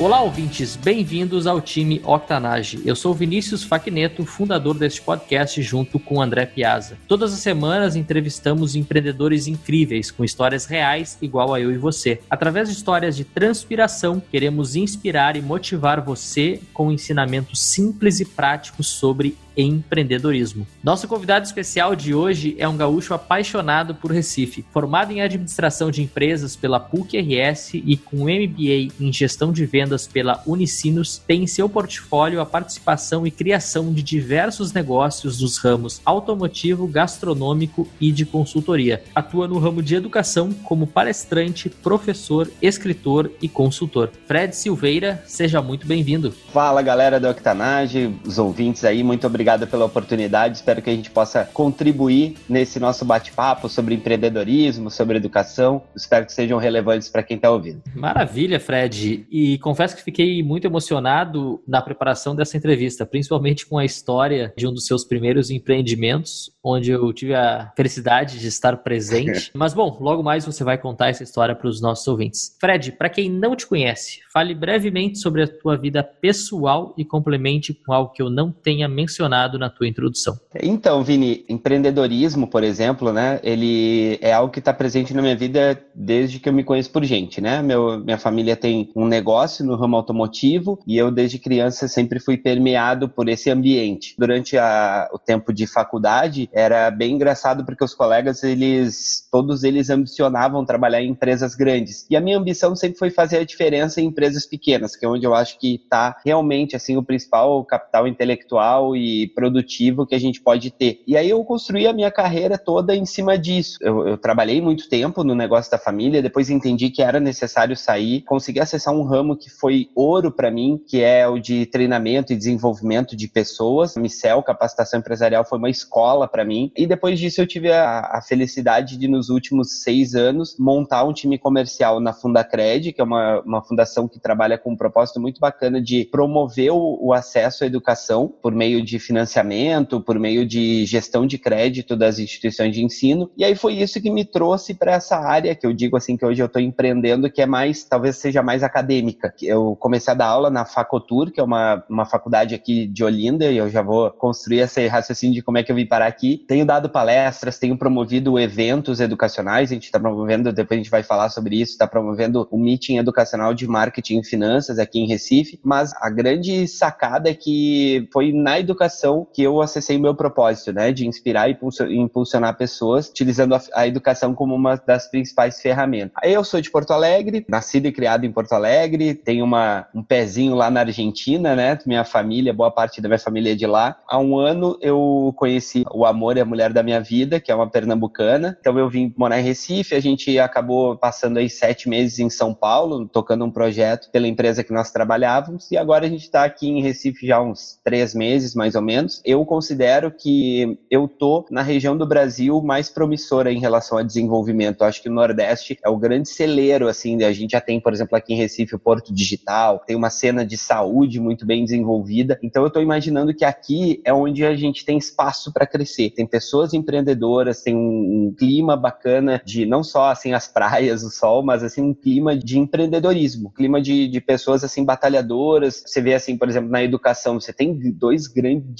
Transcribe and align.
Olá, 0.00 0.22
ouvintes, 0.22 0.76
bem-vindos 0.76 1.46
ao 1.46 1.60
time 1.60 2.00
Octanage. 2.02 2.80
Eu 2.86 2.96
sou 2.96 3.12
Vinícius 3.12 3.62
Facneto, 3.62 4.24
fundador 4.24 4.78
deste 4.78 5.02
podcast, 5.02 5.60
junto 5.60 5.98
com 5.98 6.22
André 6.22 6.46
Piazza. 6.46 6.96
Todas 7.06 7.34
as 7.34 7.40
semanas 7.40 7.96
entrevistamos 7.96 8.74
empreendedores 8.74 9.46
incríveis, 9.46 10.10
com 10.10 10.24
histórias 10.24 10.64
reais, 10.64 11.18
igual 11.20 11.52
a 11.52 11.60
eu 11.60 11.70
e 11.70 11.76
você. 11.76 12.18
Através 12.30 12.70
de 12.70 12.76
histórias 12.76 13.14
de 13.14 13.24
transpiração, 13.24 14.22
queremos 14.30 14.74
inspirar 14.74 15.36
e 15.36 15.42
motivar 15.42 16.00
você 16.00 16.62
com 16.72 16.90
ensinamentos 16.90 17.60
simples 17.60 18.20
e 18.20 18.24
práticos 18.24 18.86
sobre 18.86 19.36
empreendedorismo. 19.56 20.66
Nosso 20.82 21.08
convidado 21.08 21.44
especial 21.44 21.94
de 21.94 22.14
hoje 22.14 22.54
é 22.58 22.68
um 22.68 22.76
gaúcho 22.76 23.14
apaixonado 23.14 23.94
por 23.94 24.12
Recife, 24.12 24.64
formado 24.72 25.12
em 25.12 25.20
administração 25.20 25.90
de 25.90 26.02
empresas 26.02 26.56
pela 26.56 26.80
PUC-RS 26.80 27.74
e 27.74 27.96
com 27.96 28.24
MBA 28.24 28.92
em 29.00 29.12
gestão 29.12 29.52
de 29.52 29.66
vendas 29.66 30.06
pela 30.06 30.42
Unicinos, 30.46 31.18
tem 31.18 31.44
em 31.44 31.46
seu 31.46 31.68
portfólio 31.68 32.40
a 32.40 32.46
participação 32.46 33.26
e 33.26 33.30
criação 33.30 33.92
de 33.92 34.02
diversos 34.02 34.72
negócios 34.72 35.38
dos 35.38 35.58
ramos 35.58 36.00
automotivo, 36.04 36.86
gastronômico 36.86 37.88
e 38.00 38.10
de 38.12 38.24
consultoria. 38.24 39.02
Atua 39.14 39.46
no 39.46 39.58
ramo 39.58 39.82
de 39.82 39.94
educação 39.94 40.52
como 40.52 40.86
palestrante, 40.86 41.68
professor, 41.68 42.50
escritor 42.62 43.30
e 43.42 43.48
consultor. 43.48 44.10
Fred 44.26 44.54
Silveira, 44.54 45.22
seja 45.26 45.60
muito 45.60 45.86
bem-vindo. 45.86 46.32
Fala 46.52 46.82
galera 46.82 47.18
do 47.18 47.28
Octanage, 47.28 48.14
os 48.24 48.38
ouvintes 48.38 48.84
aí, 48.84 49.02
muito 49.02 49.26
obrigado 49.26 49.49
obrigado 49.50 49.66
pela 49.66 49.84
oportunidade. 49.84 50.58
Espero 50.58 50.80
que 50.80 50.90
a 50.90 50.94
gente 50.94 51.10
possa 51.10 51.44
contribuir 51.44 52.36
nesse 52.48 52.78
nosso 52.78 53.04
bate-papo 53.04 53.68
sobre 53.68 53.94
empreendedorismo, 53.94 54.90
sobre 54.90 55.16
educação. 55.16 55.82
Espero 55.96 56.26
que 56.26 56.32
sejam 56.32 56.58
relevantes 56.58 57.08
para 57.08 57.22
quem 57.22 57.36
está 57.36 57.50
ouvindo. 57.50 57.82
Maravilha, 57.94 58.60
Fred. 58.60 59.26
E 59.30 59.58
confesso 59.58 59.96
que 59.96 60.02
fiquei 60.02 60.42
muito 60.42 60.66
emocionado 60.66 61.62
na 61.66 61.82
preparação 61.82 62.34
dessa 62.34 62.56
entrevista, 62.56 63.04
principalmente 63.04 63.66
com 63.66 63.78
a 63.78 63.84
história 63.84 64.52
de 64.56 64.66
um 64.66 64.72
dos 64.72 64.86
seus 64.86 65.04
primeiros 65.04 65.50
empreendimentos, 65.50 66.52
onde 66.62 66.90
eu 66.90 67.12
tive 67.12 67.34
a 67.34 67.72
felicidade 67.76 68.38
de 68.38 68.46
estar 68.46 68.76
presente. 68.78 69.50
Mas 69.54 69.74
bom, 69.74 69.96
logo 70.00 70.22
mais 70.22 70.44
você 70.44 70.62
vai 70.62 70.78
contar 70.78 71.08
essa 71.08 71.24
história 71.24 71.54
para 71.54 71.68
os 71.68 71.80
nossos 71.80 72.06
ouvintes. 72.06 72.56
Fred, 72.60 72.92
para 72.92 73.08
quem 73.08 73.30
não 73.30 73.56
te 73.56 73.66
conhece, 73.66 74.20
fale 74.32 74.54
brevemente 74.54 75.18
sobre 75.18 75.42
a 75.42 75.48
tua 75.48 75.76
vida 75.76 76.02
pessoal 76.02 76.94
e 76.96 77.04
complemente 77.04 77.74
com 77.74 77.92
algo 77.92 78.12
que 78.12 78.22
eu 78.22 78.30
não 78.30 78.52
tenha 78.52 78.88
mencionado 78.88 79.29
mencionado 79.30 79.58
na 79.58 79.70
tua 79.70 79.86
introdução. 79.86 80.38
Então, 80.60 81.02
Vini, 81.04 81.44
empreendedorismo, 81.48 82.48
por 82.48 82.64
exemplo, 82.64 83.12
né, 83.12 83.38
ele 83.42 84.18
é 84.20 84.32
algo 84.32 84.52
que 84.52 84.58
está 84.58 84.72
presente 84.72 85.14
na 85.14 85.22
minha 85.22 85.36
vida 85.36 85.80
desde 85.94 86.40
que 86.40 86.48
eu 86.48 86.52
me 86.52 86.64
conheço 86.64 86.90
por 86.90 87.04
gente, 87.04 87.40
né? 87.40 87.62
Meu, 87.62 88.00
minha 88.00 88.18
família 88.18 88.56
tem 88.56 88.90
um 88.96 89.06
negócio 89.06 89.64
no 89.64 89.76
ramo 89.76 89.96
automotivo 89.96 90.80
e 90.86 90.96
eu 90.96 91.10
desde 91.10 91.38
criança 91.38 91.86
sempre 91.86 92.18
fui 92.18 92.36
permeado 92.36 93.08
por 93.08 93.28
esse 93.28 93.50
ambiente. 93.50 94.14
Durante 94.18 94.58
a, 94.58 95.08
o 95.12 95.18
tempo 95.18 95.52
de 95.52 95.66
faculdade 95.66 96.48
era 96.52 96.90
bem 96.90 97.14
engraçado 97.14 97.64
porque 97.64 97.84
os 97.84 97.94
colegas 97.94 98.42
eles 98.42 99.28
todos 99.30 99.62
eles 99.62 99.90
ambicionavam 99.90 100.64
trabalhar 100.64 101.02
em 101.02 101.10
empresas 101.10 101.54
grandes 101.54 102.06
e 102.10 102.16
a 102.16 102.20
minha 102.20 102.38
ambição 102.38 102.74
sempre 102.74 102.98
foi 102.98 103.10
fazer 103.10 103.38
a 103.38 103.44
diferença 103.44 104.00
em 104.00 104.06
empresas 104.06 104.46
pequenas, 104.46 104.96
que 104.96 105.04
é 105.04 105.08
onde 105.08 105.26
eu 105.26 105.34
acho 105.34 105.58
que 105.58 105.76
está 105.76 106.16
realmente 106.24 106.74
assim 106.74 106.96
o 106.96 107.02
principal 107.02 107.64
capital 107.64 108.08
intelectual 108.08 108.96
e 108.96 109.19
produtivo 109.28 110.06
que 110.06 110.14
a 110.14 110.20
gente 110.20 110.40
pode 110.40 110.70
ter. 110.70 111.02
E 111.06 111.16
aí 111.16 111.30
eu 111.30 111.42
construí 111.44 111.86
a 111.86 111.92
minha 111.92 112.10
carreira 112.10 112.58
toda 112.58 112.94
em 112.94 113.06
cima 113.06 113.38
disso. 113.38 113.78
Eu, 113.80 114.06
eu 114.08 114.18
trabalhei 114.18 114.60
muito 114.60 114.88
tempo 114.88 115.24
no 115.24 115.34
negócio 115.34 115.70
da 115.70 115.78
família, 115.78 116.22
depois 116.22 116.50
entendi 116.50 116.90
que 116.90 117.02
era 117.02 117.20
necessário 117.20 117.76
sair, 117.76 118.22
consegui 118.22 118.60
acessar 118.60 118.94
um 118.94 119.02
ramo 119.02 119.36
que 119.36 119.50
foi 119.50 119.88
ouro 119.94 120.30
para 120.30 120.50
mim, 120.50 120.80
que 120.86 121.02
é 121.02 121.26
o 121.26 121.38
de 121.38 121.66
treinamento 121.66 122.32
e 122.32 122.36
desenvolvimento 122.36 123.16
de 123.16 123.28
pessoas. 123.28 123.96
A 123.96 124.00
Micel, 124.00 124.42
capacitação 124.42 125.00
empresarial, 125.00 125.44
foi 125.44 125.58
uma 125.58 125.70
escola 125.70 126.26
para 126.28 126.44
mim. 126.44 126.72
E 126.76 126.86
depois 126.86 127.18
disso 127.18 127.40
eu 127.40 127.46
tive 127.46 127.70
a, 127.70 128.00
a, 128.00 128.22
felicidade 128.22 128.96
de, 128.96 129.08
nos 129.08 129.28
últimos 129.28 129.82
seis 129.82 130.14
anos, 130.14 130.56
montar 130.58 131.04
um 131.04 131.12
time 131.12 131.38
comercial 131.38 132.00
na 132.00 132.12
Fundacred, 132.12 132.92
que 132.92 133.00
é 133.00 133.04
uma, 133.04 133.40
uma 133.40 133.62
fundação 133.62 134.08
que 134.08 134.20
trabalha 134.20 134.58
com 134.58 134.72
um 134.72 134.76
propósito 134.76 135.20
muito 135.20 135.40
bacana 135.40 135.80
de 135.80 136.04
promover 136.04 136.72
o, 136.72 136.98
o 137.00 137.12
acesso 137.12 137.64
à 137.64 137.66
educação 137.66 138.32
por 138.42 138.54
meio 138.54 138.82
de 138.82 138.98
financiamento, 139.10 140.00
por 140.00 140.18
meio 140.18 140.46
de 140.46 140.86
gestão 140.86 141.26
de 141.26 141.36
crédito 141.36 141.96
das 141.96 142.18
instituições 142.20 142.72
de 142.72 142.84
ensino. 142.84 143.28
E 143.36 143.44
aí 143.44 143.56
foi 143.56 143.74
isso 143.74 144.00
que 144.00 144.10
me 144.10 144.24
trouxe 144.24 144.72
para 144.72 144.92
essa 144.92 145.16
área 145.16 145.54
que 145.54 145.66
eu 145.66 145.72
digo 145.72 145.96
assim 145.96 146.16
que 146.16 146.24
hoje 146.24 146.40
eu 146.40 146.46
estou 146.46 146.62
empreendendo, 146.62 147.30
que 147.30 147.42
é 147.42 147.46
mais, 147.46 147.82
talvez 147.82 148.16
seja 148.16 148.42
mais 148.42 148.62
acadêmica. 148.62 149.34
Eu 149.42 149.76
comecei 149.80 150.12
a 150.12 150.16
dar 150.16 150.26
aula 150.26 150.48
na 150.48 150.64
Facotur, 150.64 151.32
que 151.32 151.40
é 151.40 151.42
uma, 151.42 151.84
uma 151.88 152.06
faculdade 152.06 152.54
aqui 152.54 152.86
de 152.86 153.02
Olinda, 153.02 153.50
e 153.50 153.56
eu 153.56 153.68
já 153.68 153.82
vou 153.82 154.10
construir 154.12 154.60
esse 154.60 154.86
raciocínio 154.86 155.34
de 155.34 155.42
como 155.42 155.58
é 155.58 155.62
que 155.64 155.72
eu 155.72 155.76
vim 155.76 155.86
parar 155.86 156.06
aqui. 156.06 156.44
Tenho 156.46 156.64
dado 156.64 156.88
palestras, 156.88 157.58
tenho 157.58 157.76
promovido 157.76 158.38
eventos 158.38 159.00
educacionais, 159.00 159.70
a 159.70 159.74
gente 159.74 159.84
está 159.84 159.98
promovendo, 159.98 160.52
depois 160.52 160.78
a 160.78 160.82
gente 160.82 160.90
vai 160.90 161.02
falar 161.02 161.30
sobre 161.30 161.60
isso, 161.60 161.72
está 161.72 161.86
promovendo 161.86 162.48
um 162.52 162.58
meeting 162.58 162.98
educacional 162.98 163.52
de 163.52 163.66
marketing 163.66 164.20
e 164.20 164.24
finanças 164.24 164.78
aqui 164.78 165.00
em 165.00 165.08
Recife, 165.08 165.58
mas 165.64 165.92
a 166.00 166.08
grande 166.08 166.68
sacada 166.68 167.28
é 167.28 167.34
que 167.34 168.08
foi 168.12 168.32
na 168.32 168.60
educação 168.60 168.99
educação 169.00 169.26
que 169.32 169.42
eu 169.42 169.60
acessei 169.60 169.96
o 169.96 170.00
meu 170.00 170.14
propósito, 170.14 170.72
né, 170.72 170.92
de 170.92 171.06
inspirar 171.06 171.48
e 171.48 171.56
impulsionar 171.90 172.56
pessoas, 172.56 173.08
utilizando 173.08 173.54
a, 173.54 173.62
a, 173.74 173.86
educação 173.86 174.34
como 174.34 174.54
uma 174.54 174.76
das 174.76 175.10
principais 175.10 175.60
ferramentas. 175.60 176.12
Eu 176.22 176.44
sou 176.44 176.60
de 176.60 176.70
Porto 176.70 176.92
Alegre, 176.92 177.44
nascido 177.48 177.86
e 177.86 177.92
criado 177.92 178.24
em 178.24 178.32
Porto 178.32 178.52
Alegre, 178.52 179.14
tenho 179.14 179.44
uma, 179.44 179.86
um 179.94 180.02
pezinho 180.02 180.54
lá 180.54 180.70
na 180.70 180.80
Argentina, 180.80 181.56
né, 181.56 181.78
minha 181.86 182.04
família, 182.04 182.52
boa 182.52 182.70
parte 182.70 183.00
da 183.00 183.08
minha 183.08 183.18
família 183.18 183.52
é 183.52 183.54
de 183.56 183.66
lá. 183.66 183.96
Há 184.08 184.18
um 184.18 184.38
ano 184.38 184.76
eu 184.80 185.32
conheci 185.36 185.84
o 185.92 186.04
amor 186.04 186.36
e 186.36 186.40
a 186.40 186.44
mulher 186.44 186.72
da 186.72 186.82
minha 186.82 187.00
vida, 187.00 187.40
que 187.40 187.50
é 187.50 187.54
uma 187.54 187.70
pernambucana, 187.70 188.56
então 188.60 188.78
eu 188.78 188.88
vim 188.88 189.12
morar 189.16 189.40
em 189.40 189.44
Recife, 189.44 189.94
a 189.94 190.00
gente 190.00 190.38
acabou 190.38 190.96
passando 190.96 191.38
aí 191.38 191.48
sete 191.48 191.88
meses 191.88 192.18
em 192.18 192.28
São 192.28 192.52
Paulo, 192.52 193.08
tocando 193.08 193.44
um 193.44 193.50
projeto 193.50 194.10
pela 194.10 194.28
empresa 194.28 194.62
que 194.62 194.72
nós 194.72 194.90
trabalhávamos, 194.90 195.70
e 195.70 195.76
agora 195.76 196.06
a 196.06 196.08
gente 196.08 196.24
está 196.24 196.44
aqui 196.44 196.68
em 196.68 196.82
Recife 196.82 197.26
já 197.26 197.36
há 197.36 197.42
uns 197.42 197.78
três 197.84 198.14
meses, 198.14 198.54
mais 198.54 198.74
ou 198.74 198.82
menos, 198.82 198.89
menos, 198.90 199.22
eu 199.24 199.44
considero 199.46 200.10
que 200.10 200.76
eu 200.90 201.06
tô 201.06 201.46
na 201.48 201.62
região 201.62 201.96
do 201.96 202.04
Brasil 202.04 202.60
mais 202.60 202.88
promissora 202.88 203.52
em 203.52 203.60
relação 203.60 203.96
a 203.96 204.02
desenvolvimento. 204.02 204.80
Eu 204.80 204.88
acho 204.88 205.00
que 205.00 205.08
o 205.08 205.12
Nordeste 205.12 205.78
é 205.84 205.88
o 205.88 205.96
grande 205.96 206.28
celeiro, 206.28 206.88
assim, 206.88 207.22
a 207.22 207.32
gente 207.32 207.52
já 207.52 207.60
tem, 207.60 207.80
por 207.80 207.92
exemplo, 207.92 208.16
aqui 208.16 208.34
em 208.34 208.36
Recife 208.36 208.74
o 208.74 208.78
Porto 208.78 209.14
Digital, 209.14 209.78
tem 209.86 209.94
uma 209.94 210.10
cena 210.10 210.44
de 210.44 210.56
saúde 210.56 211.20
muito 211.20 211.46
bem 211.46 211.64
desenvolvida. 211.64 212.38
Então 212.42 212.62
eu 212.62 212.66
estou 212.66 212.82
imaginando 212.82 213.32
que 213.32 213.44
aqui 213.44 214.00
é 214.04 214.12
onde 214.12 214.44
a 214.44 214.56
gente 214.56 214.84
tem 214.84 214.98
espaço 214.98 215.52
para 215.52 215.66
crescer. 215.66 216.10
Tem 216.10 216.26
pessoas 216.26 216.74
empreendedoras, 216.74 217.62
tem 217.62 217.76
um, 217.76 218.26
um 218.28 218.34
clima 218.36 218.76
bacana 218.76 219.40
de 219.44 219.64
não 219.66 219.84
só 219.84 220.10
assim 220.10 220.32
as 220.32 220.48
praias, 220.48 221.04
o 221.04 221.10
sol, 221.10 221.44
mas 221.44 221.62
assim 221.62 221.82
um 221.82 221.94
clima 221.94 222.36
de 222.36 222.58
empreendedorismo, 222.58 223.52
clima 223.52 223.80
de, 223.80 224.08
de 224.08 224.20
pessoas 224.20 224.64
assim 224.64 224.84
batalhadoras. 224.84 225.82
Você 225.86 226.00
vê 226.00 226.14
assim, 226.14 226.36
por 226.36 226.48
exemplo, 226.48 226.70
na 226.70 226.82
educação, 226.82 227.38
você 227.38 227.52
tem 227.52 227.78
dois 227.92 228.26
grandes 228.26 228.79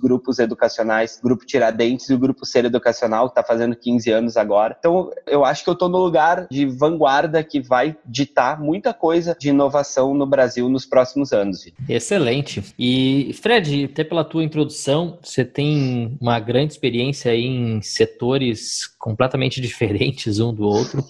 grupos 0.00 0.38
educacionais, 0.38 1.20
Grupo 1.22 1.44
Tiradentes 1.44 2.08
e 2.08 2.14
o 2.14 2.18
Grupo 2.18 2.44
Ser 2.44 2.64
Educacional, 2.64 3.28
que 3.28 3.32
está 3.32 3.42
fazendo 3.42 3.76
15 3.76 4.10
anos 4.10 4.36
agora. 4.36 4.76
Então, 4.78 5.10
eu 5.26 5.44
acho 5.44 5.64
que 5.64 5.70
eu 5.70 5.74
estou 5.74 5.88
no 5.88 5.98
lugar 5.98 6.46
de 6.50 6.66
vanguarda 6.66 7.42
que 7.42 7.60
vai 7.60 7.96
ditar 8.04 8.60
muita 8.60 8.92
coisa 8.92 9.36
de 9.38 9.48
inovação 9.48 10.14
no 10.14 10.26
Brasil 10.26 10.68
nos 10.68 10.86
próximos 10.86 11.32
anos. 11.32 11.66
Excelente. 11.88 12.62
E, 12.78 13.32
Fred, 13.40 13.84
até 13.84 14.04
pela 14.04 14.24
tua 14.24 14.44
introdução, 14.44 15.18
você 15.22 15.44
tem 15.44 16.16
uma 16.20 16.38
grande 16.38 16.72
experiência 16.72 17.34
em 17.34 17.80
setores 17.82 18.86
completamente 19.06 19.60
diferentes 19.62 20.40
um 20.40 20.52
do 20.52 20.64
outro, 20.64 21.04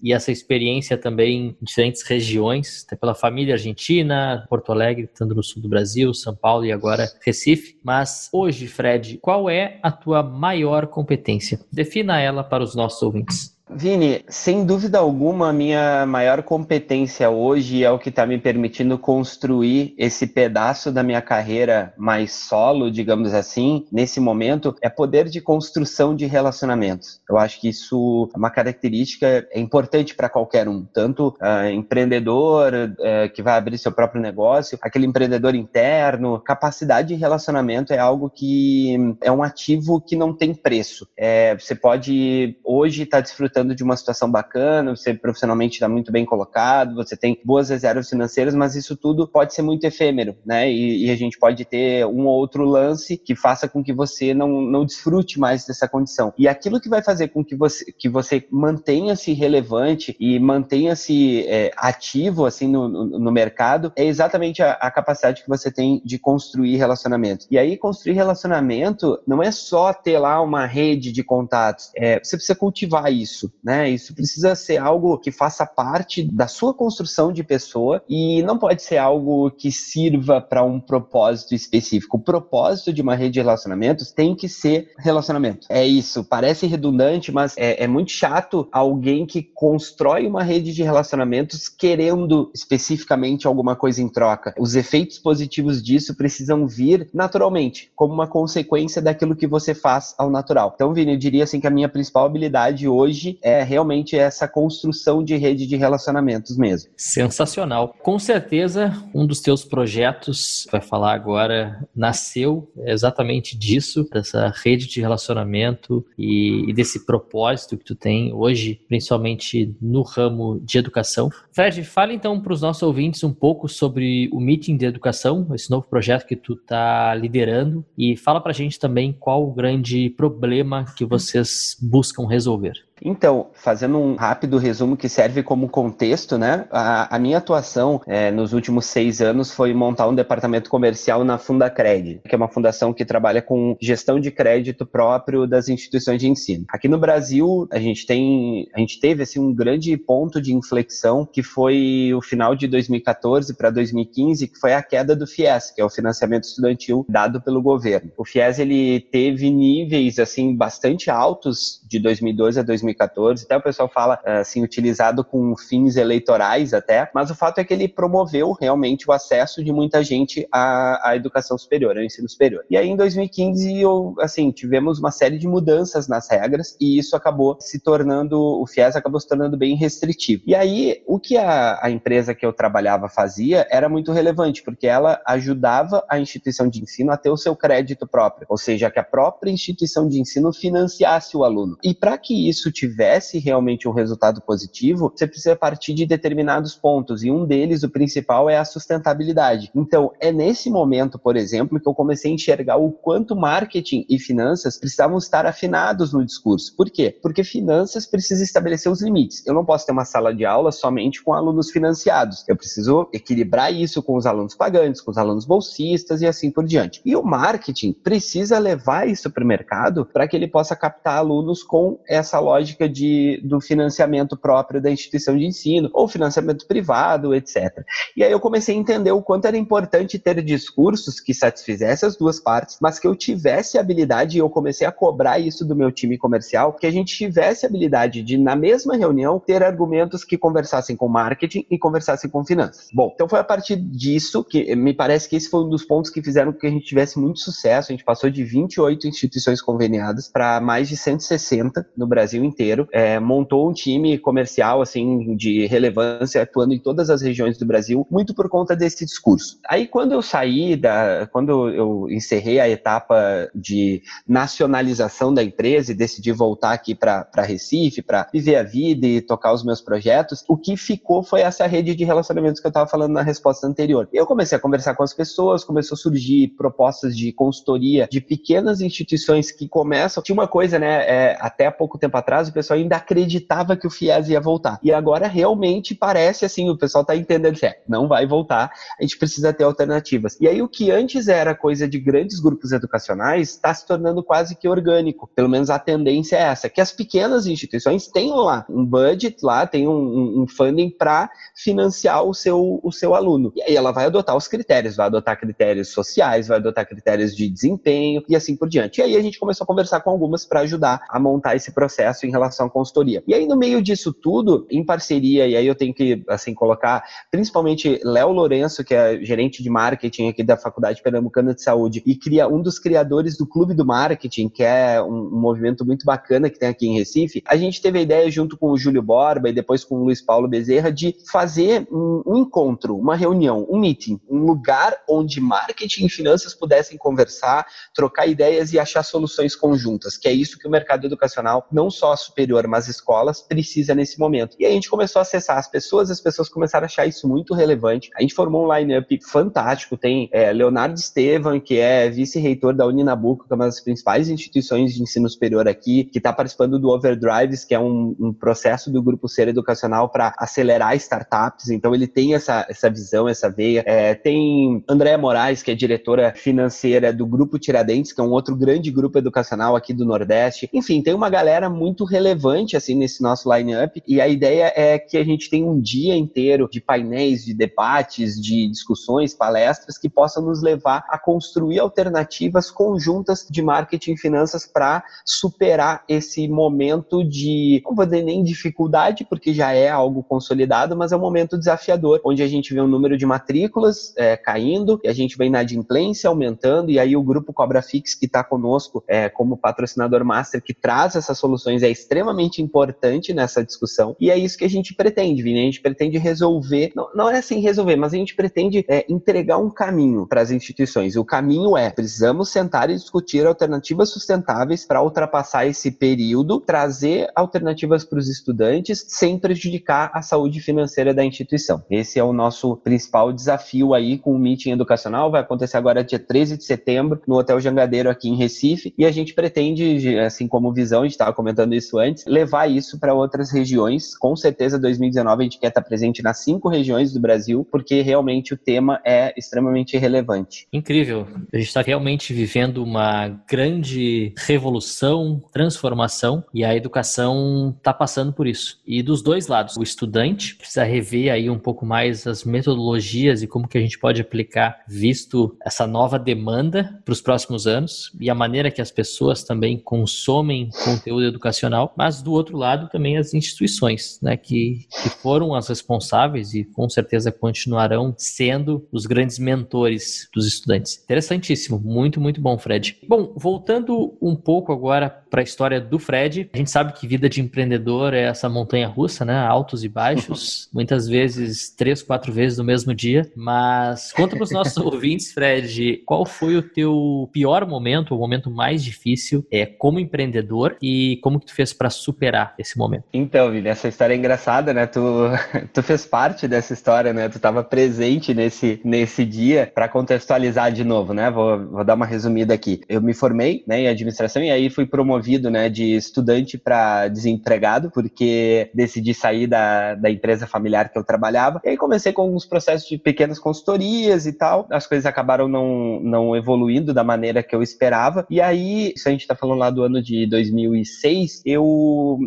e 0.00 0.12
essa 0.12 0.30
experiência 0.30 0.96
também 0.96 1.48
em 1.48 1.56
diferentes 1.60 2.02
regiões, 2.02 2.84
até 2.86 2.94
pela 2.94 3.12
família 3.12 3.54
argentina, 3.54 4.46
Porto 4.48 4.70
Alegre, 4.70 5.08
estando 5.12 5.34
no 5.34 5.42
sul 5.42 5.60
do 5.60 5.68
Brasil, 5.68 6.14
São 6.14 6.34
Paulo 6.34 6.64
e 6.64 6.70
agora 6.70 7.10
Recife. 7.26 7.76
Mas 7.82 8.28
hoje, 8.32 8.68
Fred, 8.68 9.18
qual 9.20 9.50
é 9.50 9.80
a 9.82 9.90
tua 9.90 10.22
maior 10.22 10.86
competência? 10.86 11.58
Defina 11.72 12.20
ela 12.20 12.44
para 12.44 12.62
os 12.62 12.76
nossos 12.76 13.02
ouvintes. 13.02 13.58
Vini, 13.72 14.24
sem 14.28 14.66
dúvida 14.66 14.98
alguma, 14.98 15.50
a 15.50 15.52
minha 15.52 16.04
maior 16.04 16.42
competência 16.42 17.30
hoje 17.30 17.84
é 17.84 17.90
o 17.90 18.00
que 18.00 18.08
está 18.08 18.26
me 18.26 18.36
permitindo 18.36 18.98
construir 18.98 19.94
esse 19.96 20.26
pedaço 20.26 20.90
da 20.90 21.04
minha 21.04 21.22
carreira 21.22 21.94
mais 21.96 22.32
solo, 22.32 22.90
digamos 22.90 23.32
assim, 23.32 23.86
nesse 23.92 24.18
momento, 24.18 24.74
é 24.82 24.88
poder 24.88 25.28
de 25.28 25.40
construção 25.40 26.16
de 26.16 26.26
relacionamentos. 26.26 27.20
Eu 27.30 27.38
acho 27.38 27.60
que 27.60 27.68
isso 27.68 28.28
é 28.34 28.36
uma 28.36 28.50
característica 28.50 29.46
importante 29.54 30.16
para 30.16 30.28
qualquer 30.28 30.68
um, 30.68 30.84
tanto 30.84 31.28
uh, 31.40 31.70
empreendedor 31.72 32.72
uh, 32.74 33.32
que 33.32 33.40
vai 33.40 33.56
abrir 33.56 33.78
seu 33.78 33.92
próprio 33.92 34.20
negócio, 34.20 34.78
aquele 34.82 35.06
empreendedor 35.06 35.54
interno, 35.54 36.40
capacidade 36.40 37.08
de 37.08 37.14
relacionamento 37.14 37.92
é 37.92 37.98
algo 37.98 38.28
que 38.28 39.16
é 39.22 39.30
um 39.30 39.44
ativo 39.44 40.00
que 40.00 40.16
não 40.16 40.32
tem 40.34 40.52
preço. 40.52 41.06
É, 41.16 41.56
você 41.56 41.74
pode 41.74 42.58
hoje 42.64 43.04
estar 43.04 43.18
tá 43.18 43.22
desfrutando 43.22 43.59
de 43.64 43.82
uma 43.82 43.96
situação 43.96 44.30
bacana, 44.30 44.94
você 44.94 45.14
profissionalmente 45.14 45.74
está 45.74 45.88
muito 45.88 46.10
bem 46.12 46.24
colocado, 46.24 46.94
você 46.94 47.16
tem 47.16 47.38
boas 47.44 47.70
reservas 47.70 48.08
financeiras, 48.08 48.54
mas 48.54 48.74
isso 48.74 48.96
tudo 48.96 49.26
pode 49.26 49.54
ser 49.54 49.62
muito 49.62 49.84
efêmero, 49.84 50.36
né? 50.44 50.70
E, 50.70 51.06
e 51.06 51.10
a 51.10 51.16
gente 51.16 51.38
pode 51.38 51.64
ter 51.64 52.06
um 52.06 52.26
ou 52.26 52.38
outro 52.38 52.64
lance 52.64 53.16
que 53.16 53.34
faça 53.34 53.68
com 53.68 53.82
que 53.82 53.92
você 53.92 54.34
não, 54.34 54.60
não 54.60 54.84
desfrute 54.84 55.38
mais 55.38 55.64
dessa 55.64 55.88
condição. 55.88 56.32
E 56.38 56.48
aquilo 56.48 56.80
que 56.80 56.88
vai 56.88 57.02
fazer 57.02 57.28
com 57.28 57.44
que 57.44 57.54
você, 57.54 57.92
que 57.92 58.08
você 58.08 58.46
mantenha-se 58.50 59.32
relevante 59.32 60.16
e 60.18 60.38
mantenha-se 60.38 61.46
é, 61.46 61.70
ativo 61.76 62.46
assim 62.46 62.68
no, 62.68 62.88
no, 62.88 63.30
mercado 63.30 63.92
é 63.96 64.04
exatamente 64.04 64.62
a, 64.62 64.72
a 64.72 64.90
capacidade 64.90 65.42
que 65.42 65.48
você 65.48 65.70
tem 65.70 66.00
de 66.04 66.18
construir 66.18 66.76
relacionamento. 66.76 67.46
E 67.50 67.58
aí, 67.58 67.76
construir 67.76 68.14
relacionamento 68.14 69.18
não 69.26 69.42
é 69.42 69.50
só 69.50 69.92
ter 69.92 70.18
lá 70.18 70.40
uma 70.40 70.66
rede 70.66 71.12
de 71.12 71.22
contatos, 71.22 71.90
é, 71.96 72.18
você 72.18 72.36
precisa 72.36 72.54
cultivar 72.54 73.12
isso, 73.12 73.49
né? 73.62 73.88
Isso 73.90 74.14
precisa 74.14 74.54
ser 74.54 74.78
algo 74.78 75.18
que 75.18 75.30
faça 75.30 75.66
parte 75.66 76.22
da 76.22 76.48
sua 76.48 76.74
construção 76.74 77.32
de 77.32 77.42
pessoa 77.42 78.02
e 78.08 78.42
não 78.42 78.58
pode 78.58 78.82
ser 78.82 78.98
algo 78.98 79.50
que 79.50 79.70
sirva 79.70 80.40
para 80.40 80.62
um 80.62 80.80
propósito 80.80 81.54
específico. 81.54 82.16
O 82.16 82.20
propósito 82.20 82.92
de 82.92 83.02
uma 83.02 83.14
rede 83.14 83.34
de 83.34 83.40
relacionamentos 83.40 84.10
tem 84.10 84.34
que 84.34 84.48
ser 84.48 84.92
relacionamento. 84.98 85.66
É 85.68 85.86
isso. 85.86 86.24
Parece 86.24 86.66
redundante, 86.66 87.32
mas 87.32 87.54
é, 87.56 87.84
é 87.84 87.86
muito 87.86 88.10
chato 88.10 88.68
alguém 88.72 89.26
que 89.26 89.42
constrói 89.42 90.26
uma 90.26 90.42
rede 90.42 90.72
de 90.72 90.82
relacionamentos 90.82 91.68
querendo 91.68 92.50
especificamente 92.54 93.46
alguma 93.46 93.76
coisa 93.76 94.02
em 94.02 94.08
troca. 94.08 94.54
Os 94.58 94.74
efeitos 94.74 95.18
positivos 95.18 95.82
disso 95.82 96.14
precisam 96.14 96.66
vir 96.66 97.08
naturalmente, 97.12 97.90
como 97.94 98.12
uma 98.12 98.26
consequência 98.26 99.02
daquilo 99.02 99.36
que 99.36 99.46
você 99.46 99.74
faz 99.74 100.14
ao 100.18 100.30
natural. 100.30 100.72
Então, 100.74 100.92
Vini, 100.92 101.12
eu 101.12 101.18
diria 101.18 101.44
assim 101.44 101.60
que 101.60 101.66
a 101.66 101.70
minha 101.70 101.88
principal 101.88 102.26
habilidade 102.26 102.88
hoje 102.88 103.29
é 103.42 103.62
realmente 103.62 104.16
essa 104.16 104.48
construção 104.48 105.22
de 105.22 105.36
rede 105.36 105.66
de 105.66 105.76
relacionamentos 105.76 106.56
mesmo. 106.56 106.90
Sensacional. 106.96 107.94
Com 108.02 108.18
certeza, 108.18 108.92
um 109.14 109.26
dos 109.26 109.40
teus 109.40 109.64
projetos, 109.64 110.66
vai 110.70 110.80
falar 110.80 111.14
agora, 111.14 111.86
nasceu 111.94 112.70
exatamente 112.78 113.56
disso, 113.56 114.08
dessa 114.12 114.52
rede 114.62 114.86
de 114.86 115.00
relacionamento 115.00 116.04
e, 116.18 116.68
e 116.68 116.72
desse 116.72 117.04
propósito 117.06 117.76
que 117.76 117.84
tu 117.84 117.94
tem 117.94 118.32
hoje, 118.32 118.80
principalmente 118.88 119.74
no 119.80 120.02
ramo 120.02 120.60
de 120.60 120.78
educação. 120.78 121.30
Fred, 121.52 121.82
fale 121.84 122.14
então 122.14 122.40
para 122.40 122.52
os 122.52 122.60
nossos 122.60 122.82
ouvintes 122.82 123.22
um 123.24 123.32
pouco 123.32 123.68
sobre 123.68 124.28
o 124.32 124.40
Meeting 124.40 124.76
de 124.76 124.86
Educação, 124.86 125.46
esse 125.54 125.70
novo 125.70 125.86
projeto 125.88 126.26
que 126.26 126.36
tu 126.36 126.54
está 126.54 127.14
liderando, 127.14 127.84
e 127.96 128.16
fala 128.16 128.40
para 128.40 128.52
a 128.52 128.54
gente 128.54 128.78
também 128.78 129.12
qual 129.12 129.46
o 129.46 129.52
grande 129.52 130.10
problema 130.10 130.84
que 130.96 131.04
vocês 131.04 131.76
buscam 131.80 132.26
resolver. 132.26 132.72
Então, 133.02 133.48
fazendo 133.54 133.98
um 133.98 134.14
rápido 134.14 134.58
resumo 134.58 134.96
que 134.96 135.08
serve 135.08 135.42
como 135.42 135.68
contexto, 135.68 136.36
né? 136.36 136.66
A, 136.70 137.16
a 137.16 137.18
minha 137.18 137.38
atuação 137.38 138.00
é, 138.06 138.30
nos 138.30 138.52
últimos 138.52 138.86
seis 138.86 139.20
anos 139.20 139.50
foi 139.50 139.72
montar 139.72 140.08
um 140.08 140.14
departamento 140.14 140.68
comercial 140.68 141.24
na 141.24 141.38
Fundacred, 141.38 142.20
que 142.28 142.34
é 142.34 142.36
uma 142.36 142.48
fundação 142.48 142.92
que 142.92 143.04
trabalha 143.04 143.40
com 143.40 143.76
gestão 143.80 144.20
de 144.20 144.30
crédito 144.30 144.84
próprio 144.84 145.46
das 145.46 145.68
instituições 145.68 146.20
de 146.20 146.28
ensino. 146.28 146.64
Aqui 146.68 146.88
no 146.88 146.98
Brasil, 146.98 147.66
a 147.72 147.78
gente 147.78 148.06
tem, 148.06 148.68
a 148.74 148.78
gente 148.78 149.00
teve 149.00 149.22
assim 149.22 149.40
um 149.40 149.54
grande 149.54 149.96
ponto 149.96 150.40
de 150.40 150.54
inflexão 150.54 151.24
que 151.24 151.42
foi 151.42 152.12
o 152.14 152.20
final 152.20 152.54
de 152.54 152.66
2014 152.66 153.54
para 153.54 153.70
2015, 153.70 154.48
que 154.48 154.58
foi 154.58 154.74
a 154.74 154.82
queda 154.82 155.16
do 155.16 155.26
FIES, 155.26 155.70
que 155.70 155.80
é 155.80 155.84
o 155.84 155.90
financiamento 155.90 156.44
estudantil 156.44 157.06
dado 157.08 157.40
pelo 157.40 157.62
governo. 157.62 158.10
O 158.16 158.24
FIES 158.24 158.58
ele 158.58 159.00
teve 159.00 159.50
níveis 159.50 160.18
assim 160.18 160.54
bastante 160.54 161.10
altos 161.10 161.80
de 161.88 161.98
2012 161.98 162.60
a 162.60 162.62
2015 162.62 162.89
2014, 162.90 163.44
até 163.44 163.56
o 163.56 163.62
pessoal 163.62 163.88
fala 163.88 164.18
assim, 164.24 164.62
utilizado 164.62 165.24
com 165.24 165.56
fins 165.56 165.96
eleitorais 165.96 166.74
até, 166.74 167.10
mas 167.14 167.30
o 167.30 167.34
fato 167.34 167.58
é 167.58 167.64
que 167.64 167.72
ele 167.72 167.88
promoveu 167.88 168.52
realmente 168.52 169.08
o 169.08 169.12
acesso 169.12 169.62
de 169.64 169.72
muita 169.72 170.02
gente 170.02 170.46
à, 170.52 171.10
à 171.10 171.16
educação 171.16 171.56
superior, 171.56 171.96
ao 171.96 172.02
ensino 172.02 172.28
superior. 172.28 172.64
E 172.70 172.76
aí 172.76 172.88
em 172.88 172.96
2015, 172.96 173.80
eu, 173.80 174.14
assim, 174.20 174.50
tivemos 174.50 174.98
uma 174.98 175.10
série 175.10 175.38
de 175.38 175.46
mudanças 175.46 176.08
nas 176.08 176.28
regras 176.28 176.76
e 176.80 176.98
isso 176.98 177.16
acabou 177.16 177.56
se 177.60 177.78
tornando, 177.78 178.38
o 178.38 178.66
FIES 178.66 178.96
acabou 178.96 179.20
se 179.20 179.28
tornando 179.28 179.56
bem 179.56 179.76
restritivo. 179.76 180.42
E 180.46 180.54
aí, 180.54 181.02
o 181.06 181.18
que 181.18 181.36
a, 181.36 181.78
a 181.82 181.90
empresa 181.90 182.34
que 182.34 182.44
eu 182.44 182.52
trabalhava 182.52 183.08
fazia 183.08 183.66
era 183.70 183.88
muito 183.88 184.12
relevante, 184.12 184.62
porque 184.62 184.86
ela 184.86 185.20
ajudava 185.26 186.04
a 186.08 186.18
instituição 186.18 186.68
de 186.68 186.82
ensino 186.82 187.12
a 187.12 187.16
ter 187.16 187.30
o 187.30 187.36
seu 187.36 187.54
crédito 187.54 188.06
próprio, 188.06 188.46
ou 188.48 188.56
seja, 188.56 188.90
que 188.90 188.98
a 188.98 189.04
própria 189.04 189.50
instituição 189.50 190.08
de 190.08 190.20
ensino 190.20 190.52
financiasse 190.52 191.36
o 191.36 191.44
aluno. 191.44 191.76
E 191.82 191.94
para 191.94 192.16
que 192.18 192.48
isso 192.48 192.72
tivesse 192.80 193.38
realmente 193.38 193.86
um 193.86 193.92
resultado 193.92 194.40
positivo, 194.40 195.12
você 195.14 195.26
precisa 195.26 195.54
partir 195.54 195.92
de 195.92 196.06
determinados 196.06 196.74
pontos, 196.74 197.22
e 197.22 197.30
um 197.30 197.44
deles, 197.44 197.82
o 197.82 197.90
principal, 197.90 198.48
é 198.48 198.56
a 198.56 198.64
sustentabilidade. 198.64 199.70
Então, 199.74 200.12
é 200.18 200.32
nesse 200.32 200.70
momento, 200.70 201.18
por 201.18 201.36
exemplo, 201.36 201.78
que 201.78 201.88
eu 201.88 201.94
comecei 201.94 202.30
a 202.30 202.34
enxergar 202.34 202.76
o 202.76 202.90
quanto 202.90 203.36
marketing 203.36 204.06
e 204.08 204.18
finanças 204.18 204.78
precisavam 204.78 205.18
estar 205.18 205.44
afinados 205.44 206.12
no 206.12 206.24
discurso. 206.24 206.74
Por 206.74 206.88
quê? 206.90 207.18
Porque 207.22 207.44
finanças 207.44 208.06
precisa 208.06 208.42
estabelecer 208.42 208.90
os 208.90 209.02
limites. 209.02 209.46
Eu 209.46 209.52
não 209.52 209.64
posso 209.64 209.84
ter 209.84 209.92
uma 209.92 210.04
sala 210.04 210.34
de 210.34 210.46
aula 210.46 210.72
somente 210.72 211.22
com 211.22 211.34
alunos 211.34 211.70
financiados. 211.70 212.44
Eu 212.48 212.56
preciso 212.56 213.08
equilibrar 213.12 213.72
isso 213.72 214.02
com 214.02 214.16
os 214.16 214.26
alunos 214.26 214.54
pagantes, 214.54 215.00
com 215.00 215.10
os 215.10 215.18
alunos 215.18 215.44
bolsistas 215.44 216.22
e 216.22 216.26
assim 216.26 216.50
por 216.50 216.64
diante. 216.64 217.00
E 217.04 217.14
o 217.14 217.22
marketing 217.22 217.92
precisa 217.92 218.58
levar 218.58 219.08
isso 219.08 219.30
para 219.30 219.44
o 219.44 219.46
mercado 219.46 220.06
para 220.06 220.26
que 220.26 220.36
ele 220.36 220.48
possa 220.48 220.74
captar 220.74 221.18
alunos 221.18 221.62
com 221.62 221.98
essa 222.08 222.38
lógica 222.38 222.69
lógica 222.70 222.88
de, 222.88 223.40
do 223.44 223.60
financiamento 223.60 224.36
próprio 224.36 224.80
da 224.80 224.90
instituição 224.90 225.36
de 225.36 225.44
ensino, 225.44 225.90
ou 225.92 226.06
financiamento 226.06 226.66
privado, 226.66 227.34
etc. 227.34 227.84
E 228.16 228.22
aí 228.22 228.30
eu 228.30 228.40
comecei 228.40 228.74
a 228.74 228.78
entender 228.78 229.12
o 229.12 229.22
quanto 229.22 229.46
era 229.46 229.56
importante 229.56 230.18
ter 230.18 230.42
discursos 230.42 231.20
que 231.20 231.34
satisfizessem 231.34 232.08
as 232.08 232.16
duas 232.16 232.38
partes, 232.40 232.78
mas 232.80 232.98
que 232.98 233.06
eu 233.06 233.14
tivesse 233.14 233.78
habilidade, 233.78 234.36
e 234.36 234.40
eu 234.40 234.48
comecei 234.48 234.86
a 234.86 234.92
cobrar 234.92 235.38
isso 235.38 235.64
do 235.64 235.76
meu 235.76 235.90
time 235.90 236.16
comercial, 236.16 236.72
que 236.72 236.86
a 236.86 236.90
gente 236.90 237.16
tivesse 237.16 237.66
habilidade 237.66 238.22
de, 238.22 238.38
na 238.38 238.54
mesma 238.54 238.96
reunião, 238.96 239.38
ter 239.38 239.62
argumentos 239.62 240.24
que 240.24 240.38
conversassem 240.38 240.96
com 240.96 241.08
marketing 241.08 241.66
e 241.70 241.78
conversassem 241.78 242.30
com 242.30 242.44
finanças. 242.44 242.88
Bom, 242.92 243.10
então 243.14 243.28
foi 243.28 243.38
a 243.38 243.44
partir 243.44 243.76
disso 243.76 244.44
que 244.44 244.74
me 244.76 244.94
parece 244.94 245.28
que 245.28 245.36
esse 245.36 245.48
foi 245.48 245.64
um 245.64 245.68
dos 245.68 245.84
pontos 245.84 246.10
que 246.10 246.22
fizeram 246.22 246.52
com 246.52 246.58
que 246.58 246.66
a 246.66 246.70
gente 246.70 246.84
tivesse 246.84 247.18
muito 247.18 247.40
sucesso. 247.40 247.90
A 247.90 247.94
gente 247.94 248.04
passou 248.04 248.30
de 248.30 248.44
28 248.44 249.06
instituições 249.06 249.60
conveniadas 249.60 250.28
para 250.28 250.60
mais 250.60 250.88
de 250.88 250.96
160 250.96 251.86
no 251.96 252.06
Brasil 252.06 252.44
inteiro 252.44 252.59
inteiro, 252.60 252.86
é, 252.92 253.18
montou 253.18 253.68
um 253.68 253.72
time 253.72 254.18
comercial 254.18 254.82
assim 254.82 255.34
de 255.34 255.66
relevância, 255.66 256.42
atuando 256.42 256.74
em 256.74 256.78
todas 256.78 257.08
as 257.08 257.22
regiões 257.22 257.56
do 257.56 257.64
Brasil, 257.64 258.06
muito 258.10 258.34
por 258.34 258.48
conta 258.50 258.76
desse 258.76 259.04
discurso. 259.06 259.58
Aí 259.66 259.86
quando 259.86 260.12
eu 260.12 260.20
saí 260.20 260.76
da, 260.76 261.26
quando 261.32 261.70
eu 261.70 262.06
encerrei 262.10 262.60
a 262.60 262.68
etapa 262.68 263.48
de 263.54 264.02
nacionalização 264.28 265.32
da 265.32 265.42
empresa 265.42 265.92
e 265.92 265.94
decidi 265.94 266.32
voltar 266.32 266.72
aqui 266.72 266.94
para 266.94 267.26
Recife, 267.38 268.02
para 268.02 268.28
viver 268.30 268.56
a 268.56 268.62
vida 268.62 269.06
e 269.06 269.22
tocar 269.22 269.54
os 269.54 269.64
meus 269.64 269.80
projetos, 269.80 270.44
o 270.46 270.56
que 270.56 270.76
ficou 270.76 271.22
foi 271.22 271.40
essa 271.40 271.66
rede 271.66 271.94
de 271.94 272.04
relacionamentos 272.04 272.60
que 272.60 272.66
eu 272.66 272.70
estava 272.70 272.88
falando 272.88 273.12
na 273.12 273.22
resposta 273.22 273.66
anterior. 273.66 274.06
Eu 274.12 274.26
comecei 274.26 274.58
a 274.58 274.60
conversar 274.60 274.94
com 274.94 275.02
as 275.02 275.14
pessoas, 275.14 275.64
começou 275.64 275.96
a 275.96 275.98
surgir 275.98 276.48
propostas 276.58 277.16
de 277.16 277.32
consultoria 277.32 278.06
de 278.10 278.20
pequenas 278.20 278.80
instituições 278.80 279.50
que 279.50 279.66
começam. 279.66 280.22
Tinha 280.22 280.34
uma 280.34 280.46
coisa, 280.46 280.78
né? 280.78 281.08
É, 281.08 281.38
até 281.40 281.66
há 281.66 281.72
pouco 281.72 281.98
tempo 281.98 282.16
atrás, 282.16 282.49
o 282.50 282.54
pessoal 282.54 282.78
ainda 282.78 282.96
acreditava 282.96 283.76
que 283.76 283.86
o 283.86 283.90
FIES 283.90 284.28
ia 284.28 284.40
voltar. 284.40 284.78
E 284.82 284.92
agora 284.92 285.26
realmente 285.26 285.94
parece 285.94 286.44
assim, 286.44 286.68
o 286.68 286.76
pessoal 286.76 287.02
está 287.02 287.16
entendendo 287.16 287.58
que 287.58 287.66
é, 287.66 287.80
não 287.88 288.08
vai 288.08 288.26
voltar, 288.26 288.70
a 288.98 289.02
gente 289.02 289.18
precisa 289.18 289.52
ter 289.52 289.64
alternativas. 289.64 290.36
E 290.40 290.48
aí 290.48 290.60
o 290.62 290.68
que 290.68 290.90
antes 290.90 291.28
era 291.28 291.54
coisa 291.54 291.88
de 291.88 291.98
grandes 291.98 292.40
grupos 292.40 292.72
educacionais 292.72 293.50
está 293.50 293.72
se 293.72 293.86
tornando 293.86 294.22
quase 294.22 294.54
que 294.56 294.68
orgânico. 294.68 295.30
Pelo 295.34 295.48
menos 295.48 295.70
a 295.70 295.78
tendência 295.78 296.36
é 296.36 296.42
essa, 296.42 296.68
que 296.68 296.80
as 296.80 296.92
pequenas 296.92 297.46
instituições 297.46 298.06
tenham 298.08 298.36
lá 298.36 298.64
um 298.68 298.84
budget, 298.84 299.36
lá 299.42 299.66
tem 299.66 299.88
um, 299.88 300.42
um 300.42 300.46
funding 300.46 300.90
para 300.90 301.30
financiar 301.54 302.22
o 302.24 302.34
seu, 302.34 302.80
o 302.82 302.92
seu 302.92 303.14
aluno. 303.14 303.52
E 303.56 303.62
aí 303.62 303.76
ela 303.76 303.92
vai 303.92 304.06
adotar 304.06 304.36
os 304.36 304.48
critérios, 304.48 304.96
vai 304.96 305.06
adotar 305.06 305.38
critérios 305.38 305.88
sociais, 305.88 306.48
vai 306.48 306.58
adotar 306.58 306.86
critérios 306.86 307.34
de 307.34 307.48
desempenho 307.48 308.22
e 308.28 308.36
assim 308.36 308.56
por 308.56 308.68
diante. 308.68 309.00
E 309.00 309.02
aí 309.02 309.16
a 309.16 309.22
gente 309.22 309.38
começou 309.38 309.64
a 309.64 309.66
conversar 309.66 310.00
com 310.00 310.10
algumas 310.10 310.44
para 310.44 310.60
ajudar 310.60 311.02
a 311.08 311.18
montar 311.18 311.56
esse 311.56 311.72
processo 311.72 312.26
em 312.30 312.32
relação 312.32 312.66
à 312.66 312.70
consultoria. 312.70 313.22
E 313.26 313.34
aí, 313.34 313.46
no 313.46 313.56
meio 313.56 313.82
disso 313.82 314.12
tudo, 314.12 314.66
em 314.70 314.84
parceria, 314.84 315.46
e 315.46 315.56
aí 315.56 315.66
eu 315.66 315.74
tenho 315.74 315.92
que, 315.92 316.22
assim, 316.28 316.54
colocar 316.54 317.02
principalmente 317.30 318.00
Léo 318.04 318.30
Lourenço, 318.30 318.84
que 318.84 318.94
é 318.94 319.22
gerente 319.22 319.62
de 319.62 319.68
marketing 319.68 320.28
aqui 320.28 320.42
da 320.42 320.56
Faculdade 320.56 321.02
Pernambucana 321.02 321.54
de 321.54 321.62
Saúde, 321.62 322.02
e 322.06 322.14
cria 322.14 322.48
um 322.48 322.62
dos 322.62 322.78
criadores 322.78 323.36
do 323.36 323.46
Clube 323.46 323.74
do 323.74 323.84
Marketing, 323.84 324.48
que 324.48 324.62
é 324.62 325.02
um, 325.02 325.34
um 325.34 325.40
movimento 325.40 325.84
muito 325.84 326.06
bacana 326.06 326.48
que 326.48 326.58
tem 326.58 326.68
aqui 326.68 326.86
em 326.86 326.96
Recife. 326.96 327.42
A 327.46 327.56
gente 327.56 327.82
teve 327.82 327.98
a 327.98 328.02
ideia, 328.02 328.30
junto 328.30 328.56
com 328.56 328.70
o 328.70 328.78
Júlio 328.78 329.02
Borba 329.02 329.48
e 329.48 329.52
depois 329.52 329.84
com 329.84 329.96
o 329.96 330.04
Luiz 330.04 330.22
Paulo 330.22 330.48
Bezerra, 330.48 330.90
de 330.90 331.16
fazer 331.30 331.86
um, 331.90 332.22
um 332.26 332.36
encontro, 332.38 332.96
uma 332.96 333.16
reunião, 333.16 333.66
um 333.68 333.78
meeting, 333.78 334.20
um 334.28 334.44
lugar 334.44 334.96
onde 335.08 335.40
marketing 335.40 336.06
e 336.06 336.08
finanças 336.08 336.54
pudessem 336.54 336.96
conversar, 336.96 337.66
trocar 337.94 338.26
ideias 338.26 338.72
e 338.72 338.78
achar 338.78 339.02
soluções 339.02 339.56
conjuntas, 339.56 340.16
que 340.16 340.28
é 340.28 340.32
isso 340.32 340.58
que 340.58 340.68
o 340.68 340.70
mercado 340.70 341.06
educacional, 341.06 341.66
não 341.72 341.90
só 341.90 342.12
superior, 342.20 342.66
mas 342.66 342.88
escolas, 342.88 343.40
precisa 343.40 343.94
nesse 343.94 344.18
momento. 344.18 344.56
E 344.58 344.64
aí 344.64 344.72
a 344.72 344.74
gente 344.74 344.90
começou 344.90 345.20
a 345.20 345.22
acessar 345.22 345.58
as 345.58 345.68
pessoas, 345.68 346.10
as 346.10 346.20
pessoas 346.20 346.48
começaram 346.48 346.84
a 346.84 346.86
achar 346.86 347.06
isso 347.06 347.28
muito 347.28 347.54
relevante. 347.54 348.10
A 348.16 348.22
gente 348.22 348.34
formou 348.34 348.66
um 348.66 348.74
line-up 348.74 349.18
fantástico, 349.22 349.96
tem 349.96 350.28
é, 350.32 350.52
Leonardo 350.52 350.98
Estevan, 350.98 351.60
que 351.60 351.78
é 351.78 352.08
vice-reitor 352.08 352.74
da 352.74 352.86
Uninabuco, 352.86 353.46
que 353.46 353.52
é 353.52 353.56
uma 353.56 353.66
das 353.66 353.80
principais 353.80 354.28
instituições 354.28 354.94
de 354.94 355.02
ensino 355.02 355.28
superior 355.28 355.68
aqui, 355.68 356.04
que 356.04 356.18
está 356.18 356.32
participando 356.32 356.78
do 356.78 356.88
Overdrives, 356.88 357.64
que 357.64 357.74
é 357.74 357.80
um, 357.80 358.14
um 358.18 358.32
processo 358.32 358.90
do 358.90 359.02
Grupo 359.02 359.28
Ser 359.28 359.48
Educacional 359.48 360.08
para 360.08 360.34
acelerar 360.38 360.96
startups, 360.96 361.70
então 361.70 361.94
ele 361.94 362.06
tem 362.06 362.34
essa, 362.34 362.66
essa 362.68 362.90
visão, 362.90 363.28
essa 363.28 363.50
veia. 363.50 363.82
É, 363.86 364.14
tem 364.14 364.82
Andréa 364.88 365.18
Moraes, 365.18 365.62
que 365.62 365.70
é 365.70 365.74
diretora 365.74 366.32
financeira 366.34 367.12
do 367.12 367.26
Grupo 367.26 367.58
Tiradentes, 367.58 368.12
que 368.12 368.20
é 368.20 368.24
um 368.24 368.30
outro 368.30 368.56
grande 368.56 368.90
grupo 368.90 369.18
educacional 369.18 369.76
aqui 369.76 369.92
do 369.92 370.04
Nordeste. 370.04 370.68
Enfim, 370.72 371.02
tem 371.02 371.14
uma 371.14 371.30
galera 371.30 371.68
muito 371.68 372.04
relevante 372.10 372.76
assim 372.76 372.94
nesse 372.94 373.22
nosso 373.22 373.52
line-up. 373.52 374.02
E 374.06 374.20
a 374.20 374.28
ideia 374.28 374.72
é 374.74 374.98
que 374.98 375.16
a 375.16 375.24
gente 375.24 375.48
tem 375.48 375.64
um 375.64 375.80
dia 375.80 376.14
inteiro 376.16 376.68
de 376.70 376.80
painéis, 376.80 377.44
de 377.44 377.54
debates, 377.54 378.40
de 378.40 378.68
discussões, 378.68 379.34
palestras 379.34 379.96
que 379.96 380.08
possam 380.08 380.44
nos 380.44 380.62
levar 380.62 381.04
a 381.08 381.18
construir 381.18 381.78
alternativas 381.78 382.70
conjuntas 382.70 383.46
de 383.48 383.62
marketing 383.62 384.12
e 384.12 384.18
finanças 384.18 384.66
para 384.66 385.02
superar 385.24 386.04
esse 386.08 386.48
momento 386.48 387.24
de, 387.24 387.82
não 387.84 387.94
vou 387.94 388.04
dizer 388.04 388.22
nem 388.22 388.42
dificuldade, 388.42 389.24
porque 389.24 389.52
já 389.52 389.72
é 389.72 389.88
algo 389.88 390.22
consolidado, 390.22 390.96
mas 390.96 391.12
é 391.12 391.16
um 391.16 391.20
momento 391.20 391.58
desafiador, 391.58 392.20
onde 392.24 392.42
a 392.42 392.48
gente 392.48 392.74
vê 392.74 392.80
o 392.80 392.84
um 392.84 392.88
número 392.88 393.16
de 393.16 393.26
matrículas 393.26 394.14
é, 394.16 394.36
caindo, 394.36 395.00
e 395.04 395.08
a 395.08 395.12
gente 395.12 395.36
vê 395.36 395.46
inadimplência 395.46 396.28
aumentando, 396.28 396.90
e 396.90 396.98
aí 396.98 397.16
o 397.16 397.22
grupo 397.22 397.52
Cobra 397.52 397.82
Fix, 397.82 398.14
que 398.14 398.26
está 398.26 398.42
conosco 398.42 399.04
é, 399.06 399.28
como 399.28 399.56
patrocinador 399.56 400.24
master, 400.24 400.62
que 400.62 400.74
traz 400.74 401.16
essas 401.16 401.38
soluções, 401.38 401.82
é 401.82 401.90
extremamente 402.00 402.62
importante 402.62 403.32
nessa 403.32 403.64
discussão, 403.64 404.16
e 404.18 404.30
é 404.30 404.38
isso 404.38 404.58
que 404.58 404.64
a 404.64 404.70
gente 404.70 404.94
pretende, 404.94 405.42
Vini, 405.42 405.60
a 405.60 405.64
gente 405.64 405.80
pretende 405.80 406.18
resolver, 406.18 406.92
não, 406.94 407.08
não 407.14 407.30
é 407.30 407.38
assim 407.38 407.60
resolver, 407.60 407.96
mas 407.96 408.12
a 408.12 408.16
gente 408.16 408.34
pretende 408.34 408.84
é, 408.88 409.04
entregar 409.08 409.58
um 409.58 409.70
caminho 409.70 410.26
para 410.26 410.40
as 410.40 410.50
instituições, 410.50 411.16
o 411.16 411.24
caminho 411.24 411.76
é, 411.76 411.90
precisamos 411.90 412.50
sentar 412.50 412.90
e 412.90 412.94
discutir 412.94 413.46
alternativas 413.46 414.10
sustentáveis 414.10 414.84
para 414.84 415.02
ultrapassar 415.02 415.66
esse 415.66 415.90
período, 415.90 416.60
trazer 416.60 417.30
alternativas 417.34 418.04
para 418.04 418.18
os 418.18 418.28
estudantes 418.28 419.04
sem 419.08 419.38
prejudicar 419.38 420.10
a 420.14 420.22
saúde 420.22 420.60
financeira 420.60 421.12
da 421.12 421.24
instituição. 421.24 421.82
Esse 421.90 422.18
é 422.18 422.24
o 422.24 422.32
nosso 422.32 422.76
principal 422.76 423.32
desafio 423.32 423.94
aí 423.94 424.18
com 424.18 424.32
o 424.32 424.38
meeting 424.38 424.70
educacional, 424.70 425.30
vai 425.30 425.40
acontecer 425.40 425.76
agora 425.76 426.04
dia 426.04 426.18
13 426.18 426.56
de 426.56 426.64
setembro 426.64 427.20
no 427.26 427.36
Hotel 427.36 427.60
Jangadeiro 427.60 428.10
aqui 428.10 428.28
em 428.28 428.36
Recife 428.36 428.94
e 428.96 429.04
a 429.04 429.10
gente 429.10 429.34
pretende, 429.34 430.18
assim 430.18 430.46
como 430.46 430.72
visão, 430.72 431.00
a 431.00 431.04
gente 431.04 431.12
estava 431.12 431.32
comentando 431.32 431.74
isso 431.74 431.89
antes, 431.98 432.24
levar 432.26 432.70
isso 432.70 432.98
para 432.98 433.14
outras 433.14 433.50
regiões. 433.50 434.16
Com 434.16 434.36
certeza 434.36 434.78
2019 434.78 435.40
a 435.40 435.44
gente 435.44 435.58
quer 435.58 435.68
estar 435.68 435.82
presente 435.82 436.22
nas 436.22 436.38
cinco 436.38 436.68
regiões 436.68 437.12
do 437.12 437.20
Brasil, 437.20 437.66
porque 437.70 438.02
realmente 438.02 438.54
o 438.54 438.56
tema 438.56 439.00
é 439.04 439.32
extremamente 439.36 439.96
relevante. 439.96 440.66
Incrível. 440.72 441.26
A 441.52 441.56
gente 441.56 441.68
está 441.68 441.82
realmente 441.82 442.32
vivendo 442.32 442.82
uma 442.82 443.28
grande 443.48 444.34
revolução, 444.38 445.40
transformação 445.52 446.44
e 446.52 446.64
a 446.64 446.74
educação 446.74 447.74
está 447.76 447.92
passando 447.92 448.32
por 448.32 448.46
isso. 448.46 448.80
E 448.86 449.02
dos 449.02 449.22
dois 449.22 449.46
lados, 449.46 449.76
o 449.76 449.82
estudante 449.82 450.56
precisa 450.56 450.84
rever 450.84 451.32
aí 451.32 451.50
um 451.50 451.58
pouco 451.58 451.84
mais 451.84 452.26
as 452.26 452.44
metodologias 452.44 453.42
e 453.42 453.46
como 453.46 453.68
que 453.68 453.78
a 453.78 453.80
gente 453.80 453.98
pode 453.98 454.20
aplicar 454.20 454.80
visto 454.88 455.56
essa 455.64 455.86
nova 455.86 456.18
demanda 456.18 457.00
para 457.04 457.12
os 457.12 457.20
próximos 457.20 457.66
anos 457.66 458.12
e 458.20 458.30
a 458.30 458.34
maneira 458.34 458.70
que 458.70 458.80
as 458.80 458.90
pessoas 458.90 459.44
também 459.44 459.78
consomem 459.78 460.70
conteúdo 460.84 461.24
educacional, 461.24 461.79
mas 461.96 462.22
do 462.22 462.32
outro 462.32 462.56
lado 462.56 462.88
também 462.88 463.16
as 463.16 463.34
instituições, 463.34 464.18
né, 464.22 464.36
que, 464.36 464.86
que 465.02 465.08
foram 465.08 465.54
as 465.54 465.68
responsáveis 465.68 466.54
e 466.54 466.64
com 466.64 466.88
certeza 466.88 467.30
continuarão 467.32 468.14
sendo 468.16 468.86
os 468.92 469.06
grandes 469.06 469.38
mentores 469.38 470.28
dos 470.32 470.46
estudantes. 470.46 471.00
Interessantíssimo, 471.02 471.78
muito, 471.78 472.20
muito 472.20 472.40
bom, 472.40 472.58
Fred. 472.58 472.98
Bom, 473.08 473.32
voltando 473.36 474.16
um 474.20 474.34
pouco 474.34 474.72
agora 474.72 475.08
para 475.08 475.40
a 475.40 475.44
história 475.44 475.80
do 475.80 475.98
Fred, 475.98 476.50
a 476.52 476.56
gente 476.56 476.70
sabe 476.70 476.92
que 476.92 477.06
vida 477.06 477.28
de 477.28 477.40
empreendedor 477.40 478.14
é 478.14 478.22
essa 478.22 478.48
montanha 478.48 478.88
russa, 478.88 479.24
né? 479.24 479.38
Altos 479.38 479.84
e 479.84 479.88
baixos, 479.88 480.68
muitas 480.74 481.08
vezes 481.08 481.70
três, 481.70 482.02
quatro 482.02 482.32
vezes 482.32 482.58
no 482.58 482.64
mesmo 482.64 482.94
dia. 482.94 483.30
Mas 483.36 484.12
conta 484.12 484.34
para 484.36 484.44
os 484.44 484.50
nossos 484.50 484.76
ouvintes, 484.78 485.32
Fred, 485.32 486.02
qual 486.04 486.26
foi 486.26 486.56
o 486.56 486.62
teu 486.62 487.28
pior 487.32 487.66
momento, 487.66 488.14
o 488.14 488.18
momento 488.18 488.50
mais 488.50 488.82
difícil 488.82 489.46
é, 489.50 489.64
como 489.64 490.00
empreendedor 490.00 490.76
e 490.82 491.18
como 491.22 491.38
que 491.38 491.46
tu 491.46 491.54
fez 491.54 491.69
para 491.72 491.90
superar 491.90 492.54
esse 492.58 492.78
momento? 492.78 493.04
Então, 493.12 493.50
Vini, 493.50 493.68
essa 493.68 493.88
história 493.88 494.14
é 494.14 494.16
engraçada, 494.16 494.72
né? 494.72 494.86
Tu, 494.86 495.00
tu 495.72 495.82
fez 495.82 496.06
parte 496.06 496.46
dessa 496.46 496.72
história, 496.72 497.12
né? 497.12 497.28
Tu 497.28 497.36
estava 497.36 497.62
presente 497.62 498.34
nesse, 498.34 498.80
nesse 498.84 499.24
dia 499.24 499.70
para 499.74 499.88
contextualizar 499.88 500.72
de 500.72 500.84
novo, 500.84 501.12
né? 501.12 501.30
Vou, 501.30 501.66
vou 501.66 501.84
dar 501.84 501.94
uma 501.94 502.06
resumida 502.06 502.54
aqui. 502.54 502.80
Eu 502.88 503.00
me 503.00 503.14
formei 503.14 503.64
né, 503.66 503.80
em 503.80 503.88
administração 503.88 504.42
e 504.42 504.50
aí 504.50 504.70
fui 504.70 504.86
promovido 504.86 505.50
né, 505.50 505.68
de 505.68 505.94
estudante 505.94 506.58
para 506.58 507.08
desempregado, 507.08 507.90
porque 507.90 508.70
decidi 508.74 509.14
sair 509.14 509.46
da, 509.46 509.94
da 509.94 510.10
empresa 510.10 510.46
familiar 510.46 510.90
que 510.90 510.98
eu 510.98 511.04
trabalhava. 511.04 511.60
E 511.64 511.70
aí 511.70 511.76
comecei 511.76 512.12
com 512.12 512.22
alguns 512.22 512.46
processos 512.46 512.88
de 512.88 512.98
pequenas 512.98 513.38
consultorias 513.38 514.26
e 514.26 514.32
tal. 514.32 514.66
As 514.70 514.86
coisas 514.86 515.06
acabaram 515.06 515.48
não, 515.48 516.00
não 516.00 516.36
evoluindo 516.36 516.92
da 516.94 517.04
maneira 517.04 517.42
que 517.42 517.54
eu 517.54 517.62
esperava. 517.62 518.26
E 518.28 518.40
aí, 518.40 518.92
isso 518.94 519.08
a 519.08 519.12
gente 519.12 519.22
está 519.22 519.34
falando 519.34 519.58
lá 519.58 519.70
do 519.70 519.82
ano 519.82 520.02
de 520.02 520.26
2006, 520.26 521.42
eu 521.44 521.59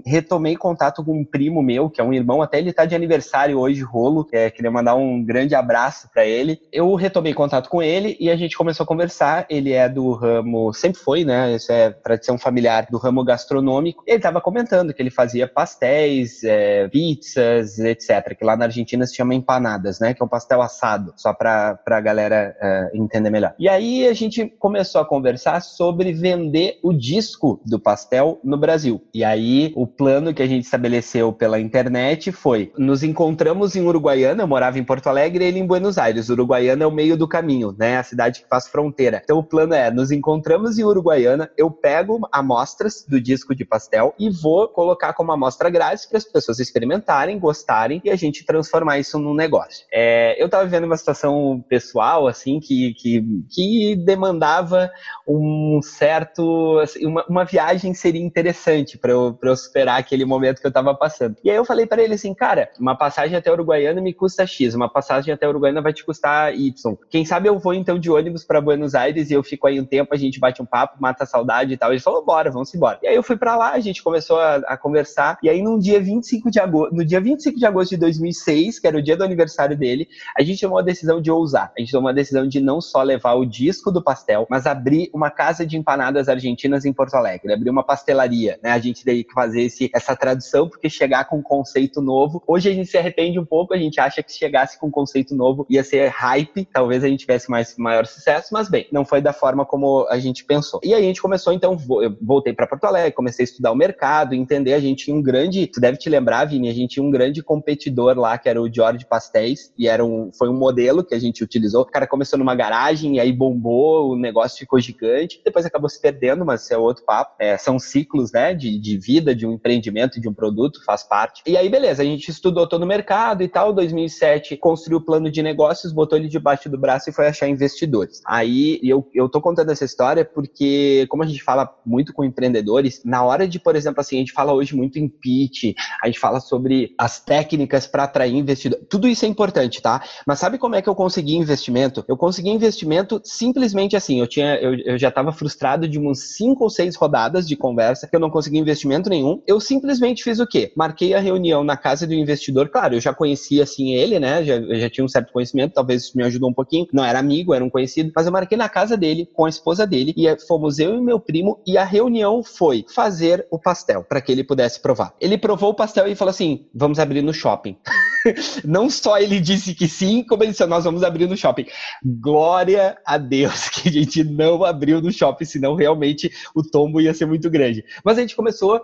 retomei 0.06 0.56
contato 0.56 1.04
com 1.04 1.20
um 1.20 1.26
primo 1.26 1.62
meu, 1.62 1.90
que 1.90 2.02
é 2.02 2.04
um 2.04 2.14
irmão, 2.14 2.42
até 2.42 2.58
ele 2.58 2.70
está 2.70 2.86
de 2.86 2.96
aniversário 2.96 3.60
hoje, 3.60 3.82
Rolo. 3.82 4.28
É, 4.32 4.50
queria 4.50 4.72
mandar 4.72 4.96
um 4.96 5.24
grande 5.24 5.56
abraço 5.56 6.10
para 6.14 6.26
ele. 6.26 6.60
Eu 6.72 6.94
retomei 6.96 7.34
contato 7.34 7.70
com 7.70 7.82
ele 7.82 8.18
e 8.20 8.30
a 8.30 8.36
gente 8.36 8.58
começou 8.58 8.84
a 8.84 8.88
conversar. 8.88 9.46
Ele 9.50 9.72
é 9.72 9.88
do 9.88 10.12
ramo, 10.14 10.74
sempre 10.74 11.00
foi, 11.00 11.24
né? 11.24 11.56
Isso 11.56 11.72
é 11.72 11.92
tradição 11.92 12.38
familiar 12.38 12.88
do 12.90 12.98
ramo 12.98 13.24
gastronômico. 13.24 14.04
Ele 14.08 14.18
estava 14.18 14.42
comentando 14.42 14.94
que 14.94 15.02
ele 15.02 15.10
fazia 15.10 15.48
pastéis, 15.48 16.44
é, 16.44 16.88
pizzas, 16.88 17.80
etc. 17.80 18.36
Que 18.38 18.46
lá 18.46 18.56
na 18.56 18.66
Argentina 18.66 19.06
se 19.06 19.16
chama 19.16 19.36
empanadas, 19.36 20.00
né? 20.00 20.14
Que 20.14 20.22
é 20.22 20.26
um 20.26 20.30
pastel 20.30 20.62
assado, 20.62 21.14
só 21.18 21.34
para 21.34 21.80
a 21.86 22.02
galera 22.02 22.56
é, 22.62 22.92
entender 22.94 23.30
melhor. 23.30 23.54
E 23.58 23.70
aí 23.70 24.08
a 24.08 24.14
gente 24.14 24.46
começou 24.60 25.02
a 25.02 25.06
conversar 25.06 25.62
sobre 25.62 26.14
vender 26.14 26.80
o 26.84 26.94
disco 26.94 27.62
do 27.66 27.80
pastel 27.80 28.40
no 28.44 28.58
Brasil. 28.58 29.02
E 29.14 29.24
aí 29.24 29.72
o 29.76 29.86
plano 29.86 30.34
que 30.34 30.42
a 30.42 30.48
gente 30.48 30.64
estabeleceu 30.64 31.32
pela 31.32 31.60
internet 31.60 32.32
foi: 32.32 32.72
nos 32.76 33.04
encontramos 33.04 33.76
em 33.76 33.86
Uruguaiana, 33.86 34.42
eu 34.42 34.48
morava 34.48 34.80
em 34.80 34.84
Porto 34.84 35.08
Alegre 35.08 35.46
ele 35.46 35.60
em 35.60 35.68
Buenos 35.68 36.00
Aires. 36.00 36.30
Uruguaiana 36.30 36.84
é 36.84 36.88
o 36.88 36.92
meio 36.92 37.16
do 37.16 37.28
caminho, 37.28 37.76
né? 37.78 37.98
A 37.98 38.04
cidade 38.04 38.42
que 38.42 38.48
faz 38.48 38.68
fronteira. 38.68 39.22
Então 39.24 39.38
o 39.38 39.44
plano 39.44 39.76
é: 39.76 39.92
nos 39.92 40.10
encontramos 40.10 40.80
em 40.80 40.84
Uruguaiana, 40.84 41.52
eu 41.56 41.70
pego 41.70 42.28
amostras 42.32 43.06
do 43.08 43.22
disco 43.22 43.54
de 43.54 43.64
pastel 43.64 44.16
e 44.18 44.32
vou 44.32 44.68
colocar 44.68 45.14
como 45.14 45.32
amostra 45.32 45.70
grátis 45.70 46.08
para 46.08 46.18
as 46.18 46.26
pessoas 46.26 46.60
experimentarem, 46.60 47.38
gostarem 47.38 48.02
e 48.04 48.10
a 48.10 48.16
gente 48.16 48.44
transformar 48.44 48.98
isso 48.98 49.20
num 49.20 49.36
negócio. 49.36 49.86
É, 49.94 50.42
eu 50.42 50.48
estava 50.48 50.64
vivendo 50.64 50.86
uma 50.86 50.98
situação 50.98 51.64
pessoal, 51.70 52.28
assim, 52.28 52.60
que, 52.60 52.96
que, 52.96 53.24
que 53.52 53.96
demandava 53.96 54.90
um 55.28 55.82
certo. 55.84 56.80
Assim, 56.80 57.06
uma, 57.06 57.24
uma 57.30 57.46
viagem 57.46 57.94
seria 57.94 58.22
interessante 58.22 58.98
para 59.04 59.12
eu, 59.12 59.38
eu 59.44 59.58
superar 59.58 60.00
aquele 60.00 60.24
momento 60.24 60.62
que 60.62 60.66
eu 60.66 60.70
estava 60.70 60.96
passando. 60.96 61.36
E 61.44 61.52
aí 61.52 61.58
eu 61.58 61.66
falei 61.66 61.86
para 61.86 62.02
ele 62.02 62.14
assim, 62.14 62.34
cara, 62.34 62.70
uma 62.80 62.96
passagem 62.96 63.36
até 63.36 63.52
Uruguaiana 63.52 64.00
me 64.00 64.14
custa 64.14 64.48
X, 64.48 64.74
uma 64.74 64.88
passagem 64.88 65.34
até 65.34 65.46
Uruguaiana 65.46 65.82
vai 65.82 65.92
te 65.92 66.06
custar 66.06 66.58
Y. 66.58 66.96
Quem 67.10 67.26
sabe 67.26 67.50
eu 67.50 67.60
vou 67.60 67.74
então 67.74 68.00
de 68.00 68.10
ônibus 68.10 68.46
para 68.46 68.62
Buenos 68.62 68.96
Aires 68.96 69.30
e 69.30 69.34
eu 69.34 69.44
fico 69.44 69.68
aí 69.68 69.78
um 69.78 69.84
tempo, 69.84 70.14
a 70.14 70.18
gente 70.18 70.40
bate 70.40 70.62
um 70.62 70.66
papo, 70.66 71.02
mata 71.02 71.26
a 71.26 71.28
saudade 71.28 71.74
e 71.74 71.78
tal. 71.78 71.92
Ele 71.92 72.00
falou, 72.00 72.24
bora, 72.24 72.50
vamos 72.50 72.74
embora. 72.74 72.98
E 73.04 73.08
aí 73.08 73.16
eu 73.16 73.22
fui 73.22 73.36
para 73.36 73.58
lá, 73.58 73.74
a 73.74 73.80
gente 73.82 74.02
começou 74.02 74.40
a, 74.40 74.56
a, 74.56 74.78
conversar. 74.78 75.38
E 75.44 75.50
aí 75.50 75.62
no 75.62 75.78
dia 75.78 76.00
25 76.00 76.50
de 76.50 76.62
agosto, 76.62 76.96
no 76.96 77.04
dia 77.04 77.20
25 77.20 77.60
de 77.60 77.66
agosto 77.66 77.90
de 77.90 77.98
2006, 77.98 78.80
que 78.80 78.88
era 78.88 78.98
o 78.98 79.02
dia 79.02 79.18
do 79.18 79.24
aniversário 79.26 79.78
dele, 79.78 80.08
a 80.38 80.42
gente 80.44 80.62
tomou 80.62 80.78
a 80.78 80.82
decisão 80.82 81.22
de 81.22 81.30
ousar. 81.30 81.74
A 81.78 81.82
gente 81.82 81.92
tomou 81.92 82.10
a 82.10 82.14
decisão 82.14 82.48
de 82.48 82.62
não 82.62 82.80
só 82.80 83.04
levar 83.04 83.34
o 83.34 83.46
disco 83.46 83.92
do 83.92 84.02
pastel, 84.02 84.48
mas 84.50 84.66
abrir 84.66 85.10
uma 85.14 85.30
casa 85.30 85.66
de 85.66 85.76
empanadas 85.76 86.30
argentinas 86.30 86.86
em 86.86 86.94
Porto 86.94 87.16
Alegre, 87.16 87.52
abrir 87.52 87.70
uma 87.70 87.84
pastelaria, 87.84 88.58
né? 88.64 88.72
A 88.72 88.80
gente 88.80 88.93
gente 88.94 89.06
daí 89.06 89.26
fazer 89.34 89.64
esse, 89.64 89.90
essa 89.94 90.16
tradução, 90.16 90.70
porque 90.70 90.90
chegar 90.90 91.26
com 91.26 91.38
um 91.38 91.42
conceito 91.42 92.02
novo, 92.02 92.42
hoje 92.48 92.70
a 92.70 92.74
gente 92.74 92.90
se 92.90 92.98
arrepende 92.98 93.40
um 93.40 93.46
pouco, 93.46 93.74
a 93.74 93.78
gente 93.78 94.00
acha 94.00 94.22
que 94.22 94.32
se 94.32 94.38
chegasse 94.38 94.80
com 94.80 94.88
um 94.88 94.92
conceito 94.92 95.36
novo 95.36 95.66
ia 95.70 95.84
ser 95.84 96.08
hype, 96.10 96.66
talvez 96.72 97.04
a 97.04 97.08
gente 97.08 97.22
tivesse 97.22 97.50
mais, 97.50 97.76
maior 97.78 98.06
sucesso, 98.06 98.50
mas 98.52 98.70
bem, 98.70 98.88
não 98.92 99.04
foi 99.04 99.22
da 99.22 99.34
forma 99.34 99.66
como 99.66 100.08
a 100.10 100.20
gente 100.20 100.46
pensou. 100.46 100.80
E 100.84 100.94
aí 100.94 101.04
a 101.04 101.08
gente 101.08 101.22
começou, 101.22 101.52
então, 101.52 101.78
eu 102.02 102.16
voltei 102.22 102.54
para 102.54 102.68
Porto 102.68 102.86
Alegre, 102.86 103.12
comecei 103.12 103.44
a 103.44 103.48
estudar 103.48 103.72
o 103.72 103.76
mercado, 103.76 104.36
entender, 104.36 104.74
a 104.74 104.80
gente 104.80 105.06
tinha 105.06 105.16
um 105.16 105.22
grande, 105.22 105.68
tu 105.68 105.82
deve 105.82 105.98
te 105.98 106.10
lembrar, 106.10 106.46
Vini, 106.46 106.70
a 106.70 106.74
gente 106.74 106.92
tinha 106.92 107.04
um 107.04 107.12
grande 107.12 107.42
competidor 107.42 108.18
lá, 108.18 108.38
que 108.38 108.48
era 108.48 108.62
o 108.62 108.72
George 108.72 109.06
Pastéis, 109.06 109.74
e 109.78 109.88
era 109.88 110.06
um, 110.06 110.32
foi 110.32 110.50
um 110.50 110.58
modelo 110.58 111.04
que 111.04 111.16
a 111.16 111.20
gente 111.20 111.44
utilizou. 111.44 111.82
O 111.82 111.86
cara 111.86 112.06
começou 112.06 112.38
numa 112.38 112.56
garagem, 112.56 113.16
e 113.16 113.20
aí 113.20 113.32
bombou, 113.32 114.12
o 114.12 114.16
negócio 114.16 114.60
ficou 114.60 114.80
gigante, 114.80 115.42
depois 115.44 115.66
acabou 115.66 115.90
se 115.90 116.00
perdendo, 116.00 116.46
mas 116.46 116.70
é 116.70 116.78
outro 116.78 117.04
papo. 117.06 117.36
É, 117.40 117.58
são 117.58 117.80
ciclos, 117.80 118.32
né, 118.32 118.54
de, 118.54 118.80
de 118.84 118.98
vida, 118.98 119.34
de 119.34 119.48
um 119.48 119.54
empreendimento, 119.54 120.20
de 120.20 120.28
um 120.28 120.34
produto, 120.34 120.84
faz 120.86 121.04
parte. 121.04 121.42
E 121.48 121.56
aí, 121.56 121.70
beleza, 121.70 122.04
a 122.04 122.06
gente 122.06 122.30
estudou 122.30 122.68
todo 122.68 122.84
o 122.84 122.88
mercado 122.88 123.42
e 123.42 123.48
tal, 123.48 123.72
2007 123.72 124.58
construiu 124.58 124.98
o 124.98 125.02
plano 125.02 125.32
de 125.32 125.42
negócios, 125.42 125.94
botou 125.94 126.18
ele 126.18 126.28
debaixo 126.28 126.70
do 126.70 126.78
braço 126.78 127.10
e 127.10 127.14
foi 127.14 127.28
achar 127.28 127.48
investidores. 127.48 128.22
Aí, 128.26 128.80
eu, 128.84 129.08
eu 129.14 129.30
tô 129.30 129.40
contando 129.42 129.72
essa 129.72 129.86
história 129.86 130.26
porque, 130.26 131.08
como 131.10 131.24
a 131.24 131.26
gente 131.26 131.42
fala 131.42 131.74
muito 131.86 132.14
com 132.14 132.24
empreendedores, 132.24 133.02
na 133.06 133.24
hora 133.24 133.48
de, 133.48 133.58
por 133.58 133.76
exemplo, 133.76 134.02
assim, 134.02 134.18
a 134.18 134.20
gente 134.20 134.34
fala 134.34 134.54
hoje 134.54 134.76
muito 134.76 135.00
em 135.00 135.08
pitch, 135.08 135.76
a 136.02 136.08
gente 136.08 136.20
fala 136.20 136.42
sobre 136.42 136.94
as 136.98 137.20
técnicas 137.24 137.88
para 137.88 138.04
atrair 138.04 138.36
investidor. 138.36 138.80
Tudo 138.90 139.08
isso 139.08 139.24
é 139.24 139.28
importante, 139.30 139.82
tá? 139.82 140.04
Mas 140.28 140.40
sabe 140.40 140.58
como 140.58 140.76
é 140.76 140.82
que 140.82 140.90
eu 140.90 140.96
consegui 140.96 141.36
investimento? 141.36 142.04
Eu 142.08 142.18
consegui 142.18 142.50
investimento 142.50 143.22
simplesmente 143.24 143.96
assim. 143.96 144.20
Eu 144.20 144.28
tinha, 144.28 144.56
eu, 144.56 144.76
eu 144.80 144.98
já 144.98 145.08
estava 145.08 145.32
frustrado 145.32 145.88
de 145.88 145.98
uns 145.98 146.36
cinco 146.36 146.66
ou 146.66 146.70
seis 146.70 146.96
rodadas 146.96 147.48
de 147.48 147.56
conversa 147.56 148.08
que 148.08 148.16
eu 148.16 148.20
não 148.20 148.30
consegui 148.30 148.58
investimento 148.74 149.10
nenhum. 149.10 149.42
Eu 149.48 149.60
simplesmente 149.60 150.24
fiz 150.24 150.40
o 150.40 150.48
quê? 150.48 150.72
Marquei 150.76 151.14
a 151.14 151.20
reunião 151.20 151.64
na 151.64 151.78
casa 151.78 152.06
do 152.08 152.14
investidor. 152.14 152.70
Claro, 152.70 152.96
eu 152.96 153.00
já 153.00 153.14
conhecia 153.14 153.64
assim 153.64 153.94
ele, 153.94 154.20
né? 154.20 154.44
Já, 154.44 154.60
já 154.62 154.90
tinha 154.90 155.06
um 155.06 155.08
certo 155.08 155.32
conhecimento, 155.32 155.74
talvez 155.74 156.04
isso 156.04 156.18
me 156.18 156.24
ajudou 156.24 156.50
um 156.50 156.54
pouquinho. 156.54 156.88
Não 156.92 157.06
era 157.06 157.20
amigo, 157.20 157.54
era 157.54 157.64
um 157.64 157.70
conhecido, 157.70 158.12
mas 158.16 158.26
eu 158.26 158.32
marquei 158.32 158.58
na 158.58 158.68
casa 158.68 158.98
dele 158.98 159.30
com 159.34 159.46
a 159.46 159.50
esposa 159.50 159.86
dele 159.86 160.14
e 160.18 160.24
fomos 160.48 160.80
eu 160.80 160.96
e 160.96 161.02
meu 161.02 161.20
primo 161.20 161.62
e 161.66 161.78
a 161.78 161.84
reunião 161.84 162.44
foi 162.44 162.86
fazer 162.94 163.46
o 163.52 163.60
pastel 163.60 164.04
para 164.04 164.22
que 164.22 164.32
ele 164.32 164.44
pudesse 164.44 164.82
provar. 164.82 165.14
Ele 165.22 165.38
provou 165.38 165.70
o 165.70 165.76
pastel 165.76 166.08
e 166.08 166.16
falou 166.16 166.32
assim: 166.32 166.66
"Vamos 166.74 167.00
abrir 167.00 167.22
no 167.22 167.34
shopping". 167.34 167.78
não 168.64 168.90
só 168.90 169.18
ele 169.18 169.40
disse 169.40 169.74
que 169.74 169.88
sim, 169.88 170.24
como 170.24 170.44
ele 170.44 170.52
disse, 170.52 170.66
nós 170.66 170.84
vamos 170.84 171.04
abrir 171.04 171.28
no 171.28 171.38
shopping. 171.38 171.66
Glória 172.04 172.98
a 173.06 173.18
Deus 173.18 173.70
que 173.70 173.90
a 173.90 173.92
gente 173.92 174.24
não 174.24 174.64
abriu 174.64 175.02
no 175.02 175.12
shopping, 175.12 175.46
senão 175.46 175.76
realmente 175.76 176.32
o 176.56 176.64
tombo 176.64 177.02
ia 177.02 177.14
ser 177.14 177.26
muito 177.26 177.50
grande. 177.50 177.84
Mas 178.04 178.18
a 178.18 178.22
gente 178.22 178.36
começou, 178.36 178.82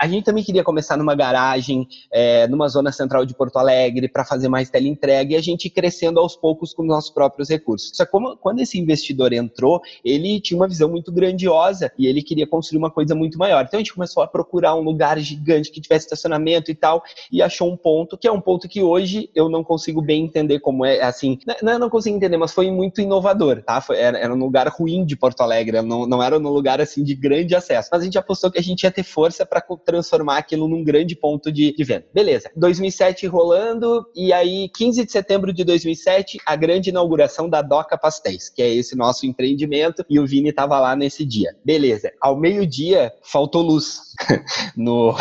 a 0.00 0.06
gente 0.06 0.24
também 0.24 0.44
queria 0.44 0.64
começar 0.64 0.96
numa 0.96 1.14
garagem, 1.14 1.86
é, 2.12 2.46
numa 2.48 2.68
zona 2.68 2.92
central 2.92 3.24
de 3.24 3.34
Porto 3.34 3.58
Alegre, 3.58 4.08
para 4.08 4.24
fazer 4.24 4.48
mais 4.48 4.70
teleentrega 4.70 5.34
e 5.34 5.36
a 5.36 5.42
gente 5.42 5.68
crescendo 5.68 6.20
aos 6.20 6.36
poucos 6.36 6.72
com 6.72 6.82
nossos 6.82 7.10
próprios 7.10 7.48
recursos. 7.48 7.90
Só 7.94 8.04
que 8.04 8.10
como, 8.10 8.36
quando 8.36 8.60
esse 8.60 8.78
investidor 8.78 9.32
entrou, 9.32 9.80
ele 10.04 10.40
tinha 10.40 10.58
uma 10.58 10.68
visão 10.68 10.88
muito 10.88 11.12
grandiosa 11.12 11.92
e 11.98 12.06
ele 12.06 12.22
queria 12.22 12.46
construir 12.46 12.78
uma 12.78 12.90
coisa 12.90 13.14
muito 13.14 13.38
maior. 13.38 13.64
Então 13.64 13.78
a 13.78 13.82
gente 13.82 13.94
começou 13.94 14.22
a 14.22 14.26
procurar 14.26 14.74
um 14.74 14.82
lugar 14.82 15.18
gigante 15.18 15.70
que 15.70 15.80
tivesse 15.80 16.06
estacionamento 16.06 16.70
e 16.70 16.74
tal, 16.74 17.02
e 17.30 17.42
achou 17.42 17.70
um 17.70 17.76
ponto 17.76 18.16
que 18.16 18.26
é 18.26 18.32
um 18.32 18.40
ponto 18.40 18.59
ponto 18.60 18.68
que 18.68 18.82
hoje 18.82 19.30
eu 19.34 19.48
não 19.48 19.64
consigo 19.64 20.02
bem 20.02 20.24
entender 20.24 20.60
como 20.60 20.84
é, 20.84 21.00
assim, 21.02 21.38
não, 21.62 21.78
não 21.78 21.90
consigo 21.90 22.16
entender, 22.16 22.36
mas 22.36 22.52
foi 22.52 22.70
muito 22.70 23.00
inovador, 23.00 23.62
tá? 23.62 23.80
Foi, 23.80 23.96
era, 23.96 24.18
era 24.18 24.34
um 24.34 24.38
lugar 24.38 24.68
ruim 24.68 25.04
de 25.04 25.16
Porto 25.16 25.40
Alegre, 25.40 25.80
não, 25.80 26.06
não 26.06 26.22
era 26.22 26.36
um 26.38 26.42
lugar, 26.42 26.80
assim, 26.80 27.02
de 27.02 27.14
grande 27.14 27.54
acesso. 27.54 27.88
Mas 27.90 28.02
a 28.02 28.04
gente 28.04 28.18
apostou 28.18 28.50
que 28.50 28.58
a 28.58 28.62
gente 28.62 28.82
ia 28.82 28.90
ter 28.90 29.02
força 29.02 29.46
para 29.46 29.60
transformar 29.84 30.38
aquilo 30.38 30.68
num 30.68 30.84
grande 30.84 31.16
ponto 31.16 31.50
de, 31.50 31.74
de 31.74 31.84
venda. 31.84 32.04
Beleza, 32.12 32.50
2007 32.54 33.26
rolando, 33.26 34.04
e 34.14 34.32
aí, 34.32 34.68
15 34.76 35.06
de 35.06 35.12
setembro 35.12 35.52
de 35.52 35.64
2007, 35.64 36.38
a 36.44 36.56
grande 36.56 36.90
inauguração 36.90 37.48
da 37.48 37.62
Doca 37.62 37.96
Pastéis, 37.96 38.50
que 38.50 38.62
é 38.62 38.74
esse 38.74 38.96
nosso 38.96 39.26
empreendimento, 39.26 40.04
e 40.08 40.18
o 40.18 40.26
Vini 40.26 40.52
tava 40.52 40.78
lá 40.78 40.94
nesse 40.94 41.24
dia. 41.24 41.54
Beleza, 41.64 42.12
ao 42.20 42.36
meio-dia, 42.36 43.12
faltou 43.22 43.62
luz 43.62 44.00
no, 44.76 45.14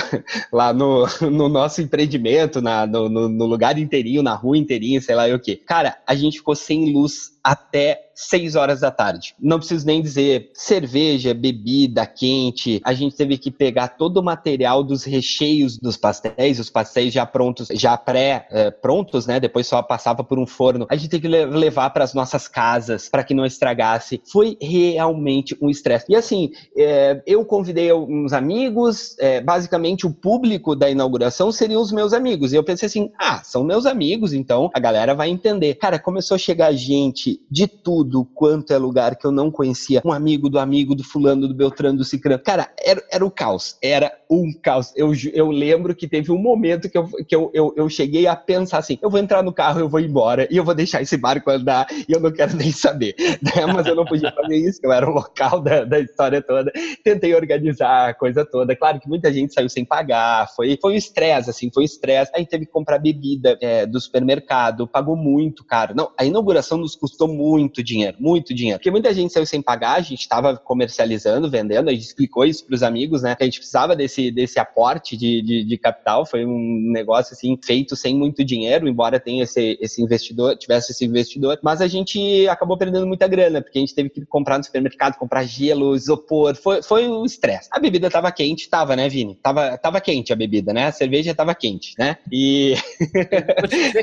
lá 0.52 0.74
no, 0.74 1.06
no 1.30 1.48
nosso 1.48 1.82
empreendimento, 1.82 2.62
na, 2.62 2.86
no, 2.86 3.08
no 3.08 3.29
no, 3.30 3.46
lugar 3.46 3.78
inteirinho, 3.78 4.24
na 4.24 4.34
rua 4.34 4.58
inteirinha, 4.58 5.00
sei 5.02 5.16
lá 5.16 5.28
o 5.28 5.40
que. 5.40 5.56
Cara, 5.56 5.98
a 6.06 6.16
gente 6.16 6.40
ficou 6.40 6.56
sem 6.56 6.92
luz 6.92 7.32
até 7.44 8.09
6 8.20 8.56
horas 8.56 8.82
da 8.82 8.92
tarde. 8.92 9.34
Não 9.40 9.58
preciso 9.60 9.86
nem 9.86 10.02
dizer 10.02 10.52
cerveja, 10.54 11.34
bebida 11.34 12.06
quente. 12.06 12.82
A 12.84 12.94
gente 12.94 13.16
teve 13.16 13.38
que 13.38 13.50
pegar 13.50 13.90
todo 13.90 14.18
o 14.18 14.24
material 14.24 14.84
dos 14.84 15.06
recheios 15.06 15.78
dos 15.78 15.96
pastéis, 15.96 16.60
os 16.60 16.70
pastéis 16.70 17.14
já 17.14 17.26
prontos, 17.26 17.70
já 17.72 17.96
pré-prontos, 17.96 19.28
eh, 19.28 19.34
né? 19.34 19.40
Depois 19.40 19.68
só 19.68 19.82
passava 19.82 20.22
por 20.22 20.38
um 20.38 20.46
forno. 20.46 20.86
A 20.90 20.98
gente 20.98 21.10
teve 21.10 21.22
que 21.22 21.28
levar 21.28 21.92
para 21.92 22.04
as 22.04 22.14
nossas 22.14 22.46
casas 22.46 23.08
para 23.08 23.24
que 23.24 23.34
não 23.34 23.46
estragasse. 23.46 24.22
Foi 24.30 24.58
realmente 24.62 25.58
um 25.62 25.70
estresse. 25.70 26.08
E 26.10 26.16
assim, 26.16 26.52
é, 26.76 27.24
eu 27.26 27.46
convidei 27.46 27.94
uns 27.94 28.34
amigos, 28.34 29.16
é, 29.20 29.40
basicamente 29.40 30.06
o 30.06 30.14
público 30.14 30.76
da 30.76 30.90
inauguração 30.90 31.54
seriam 31.54 31.82
os 31.82 31.92
meus 31.92 32.12
amigos. 32.12 32.52
E 32.52 32.58
eu 32.58 32.64
pensei 32.66 32.88
assim: 32.88 33.10
ah, 33.18 33.42
são 33.46 33.64
meus 33.64 33.86
amigos, 33.86 34.34
então 34.34 34.70
a 34.74 34.80
galera 34.80 35.16
vai 35.16 35.30
entender. 35.30 35.76
Cara, 35.76 35.98
começou 35.98 36.36
a 36.36 36.38
chegar 36.38 36.74
gente 36.74 37.40
de 37.50 37.66
tudo 37.66 38.09
tudo 38.10 38.26
quanto 38.26 38.74
é 38.74 38.78
lugar 38.78 39.16
que 39.16 39.26
eu 39.26 39.32
não 39.32 39.52
conhecia. 39.52 40.02
Um 40.04 40.12
amigo 40.12 40.50
do 40.50 40.58
amigo, 40.58 40.96
do 40.96 41.04
fulano, 41.04 41.48
do 41.48 41.54
Beltrano, 41.54 42.00
do 42.00 42.04
Cicrano. 42.04 42.42
Cara, 42.42 42.70
era, 42.84 43.04
era 43.12 43.24
o 43.24 43.30
caos. 43.30 43.78
Era 43.82 44.12
um 44.30 44.52
caos. 44.52 44.92
Eu, 44.96 45.12
eu 45.32 45.52
lembro 45.52 45.96
que 45.96 46.08
teve 46.08 46.32
um 46.32 46.38
momento 46.38 46.90
que, 46.90 46.98
eu, 46.98 47.08
que 47.28 47.36
eu, 47.36 47.52
eu, 47.54 47.74
eu 47.78 47.88
cheguei 47.88 48.26
a 48.26 48.36
pensar 48.36 48.80
assim: 48.80 48.98
eu 49.02 49.10
vou 49.10 49.20
entrar 49.20 49.44
no 49.44 49.54
carro, 49.54 49.80
eu 49.80 49.88
vou 49.88 50.00
embora 50.00 50.48
e 50.50 50.58
eu 50.58 50.64
vou 50.64 50.74
deixar 50.74 51.02
esse 51.02 51.18
barco 51.18 51.52
andar 51.52 51.88
e 51.92 52.12
eu 52.12 52.20
não 52.20 52.32
quero 52.32 52.56
nem 52.56 52.72
saber. 52.72 53.16
Né? 53.40 53.66
Mas 53.66 53.86
eu 53.86 53.96
não 53.96 54.06
podia 54.06 54.32
fazer 54.32 54.56
isso, 54.56 54.80
eu 54.84 54.92
era 54.92 55.10
o 55.10 55.14
local 55.14 55.62
da, 55.62 55.86
da 55.86 56.00
história 56.00 56.42
toda. 56.42 56.72
Tentei 57.04 57.34
organizar 57.34 58.10
a 58.10 58.14
coisa 58.14 58.46
toda. 58.46 58.76
Claro 58.76 59.00
que 59.00 59.08
muita 59.08 59.32
gente 59.32 59.54
saiu 59.54 59.70
sem 59.70 59.86
pagar, 59.86 60.48
foi, 60.56 60.78
foi 60.82 60.94
um 60.94 60.96
estresse, 60.96 61.50
assim, 61.50 61.70
foi 61.74 61.84
um 61.84 61.86
estresse. 61.86 62.32
Aí 62.36 62.46
teve 62.46 62.66
que 62.66 62.72
comprar 62.72 63.00
bebida 63.00 63.58
é, 63.62 63.86
do 63.86 64.00
supermercado, 64.00 64.88
pagou 64.88 65.16
muito 65.16 65.64
caro. 65.64 65.96
Não, 65.96 66.12
a 66.18 66.26
inauguração 66.26 66.78
nos 66.78 66.96
custou 66.96 67.28
muito 67.28 67.82
dinheiro 67.84 67.99
dinheiro, 68.00 68.18
muito 68.20 68.54
dinheiro. 68.54 68.80
Porque 68.80 68.92
muita 68.92 69.14
gente 69.14 69.34
saiu 69.34 69.46
sem 69.46 69.62
pagar, 69.62 69.96
a 69.96 70.02
gente 70.02 70.22
estava 70.22 70.56
comercializando, 70.58 71.50
vendendo, 71.50 71.90
a 71.90 71.92
gente 71.92 72.06
explicou 72.06 72.46
isso 72.46 72.66
para 72.66 72.76
os 72.76 72.84
amigos, 72.84 73.22
né? 73.22 73.36
Que 73.36 73.44
a 73.44 73.46
gente 73.46 73.60
precisava 73.60 73.96
desse, 73.96 74.32
desse 74.32 74.60
aporte 74.60 75.18
de, 75.18 75.42
de, 75.42 75.64
de, 75.64 75.78
capital, 75.78 76.26
foi 76.26 76.46
um 76.46 76.92
negócio 76.92 77.34
assim 77.34 77.58
feito 77.64 77.96
sem 77.96 78.16
muito 78.16 78.44
dinheiro, 78.44 78.88
embora 78.88 79.20
tenha 79.20 79.44
esse, 79.44 79.78
esse 79.82 80.02
investidor, 80.02 80.56
tivesse 80.56 80.92
esse 80.92 81.06
investidor, 81.06 81.60
mas 81.62 81.82
a 81.82 81.88
gente 81.88 82.48
acabou 82.48 82.78
perdendo 82.78 83.08
muita 83.08 83.28
grana, 83.28 83.62
porque 83.62 83.78
a 83.78 83.82
gente 83.82 83.96
teve 83.96 84.10
que 84.10 84.26
comprar 84.26 84.58
no 84.58 84.64
supermercado, 84.64 85.18
comprar 85.18 85.44
gelo, 85.44 85.96
isopor, 85.96 86.56
foi, 86.56 86.82
foi 86.82 87.08
um 87.08 87.26
estresse. 87.26 87.70
A 87.72 87.80
bebida 87.80 88.08
estava 88.08 88.32
quente, 88.32 88.70
tava, 88.70 88.96
né, 88.96 89.10
Vini? 89.10 89.36
Tava, 89.42 89.78
tava 89.78 90.02
quente 90.02 90.32
a 90.32 90.36
bebida, 90.36 90.74
né? 90.74 90.88
A 90.88 90.92
cerveja 90.92 91.32
estava 91.32 91.54
quente, 91.56 91.94
né? 91.98 92.18
E. 92.32 92.76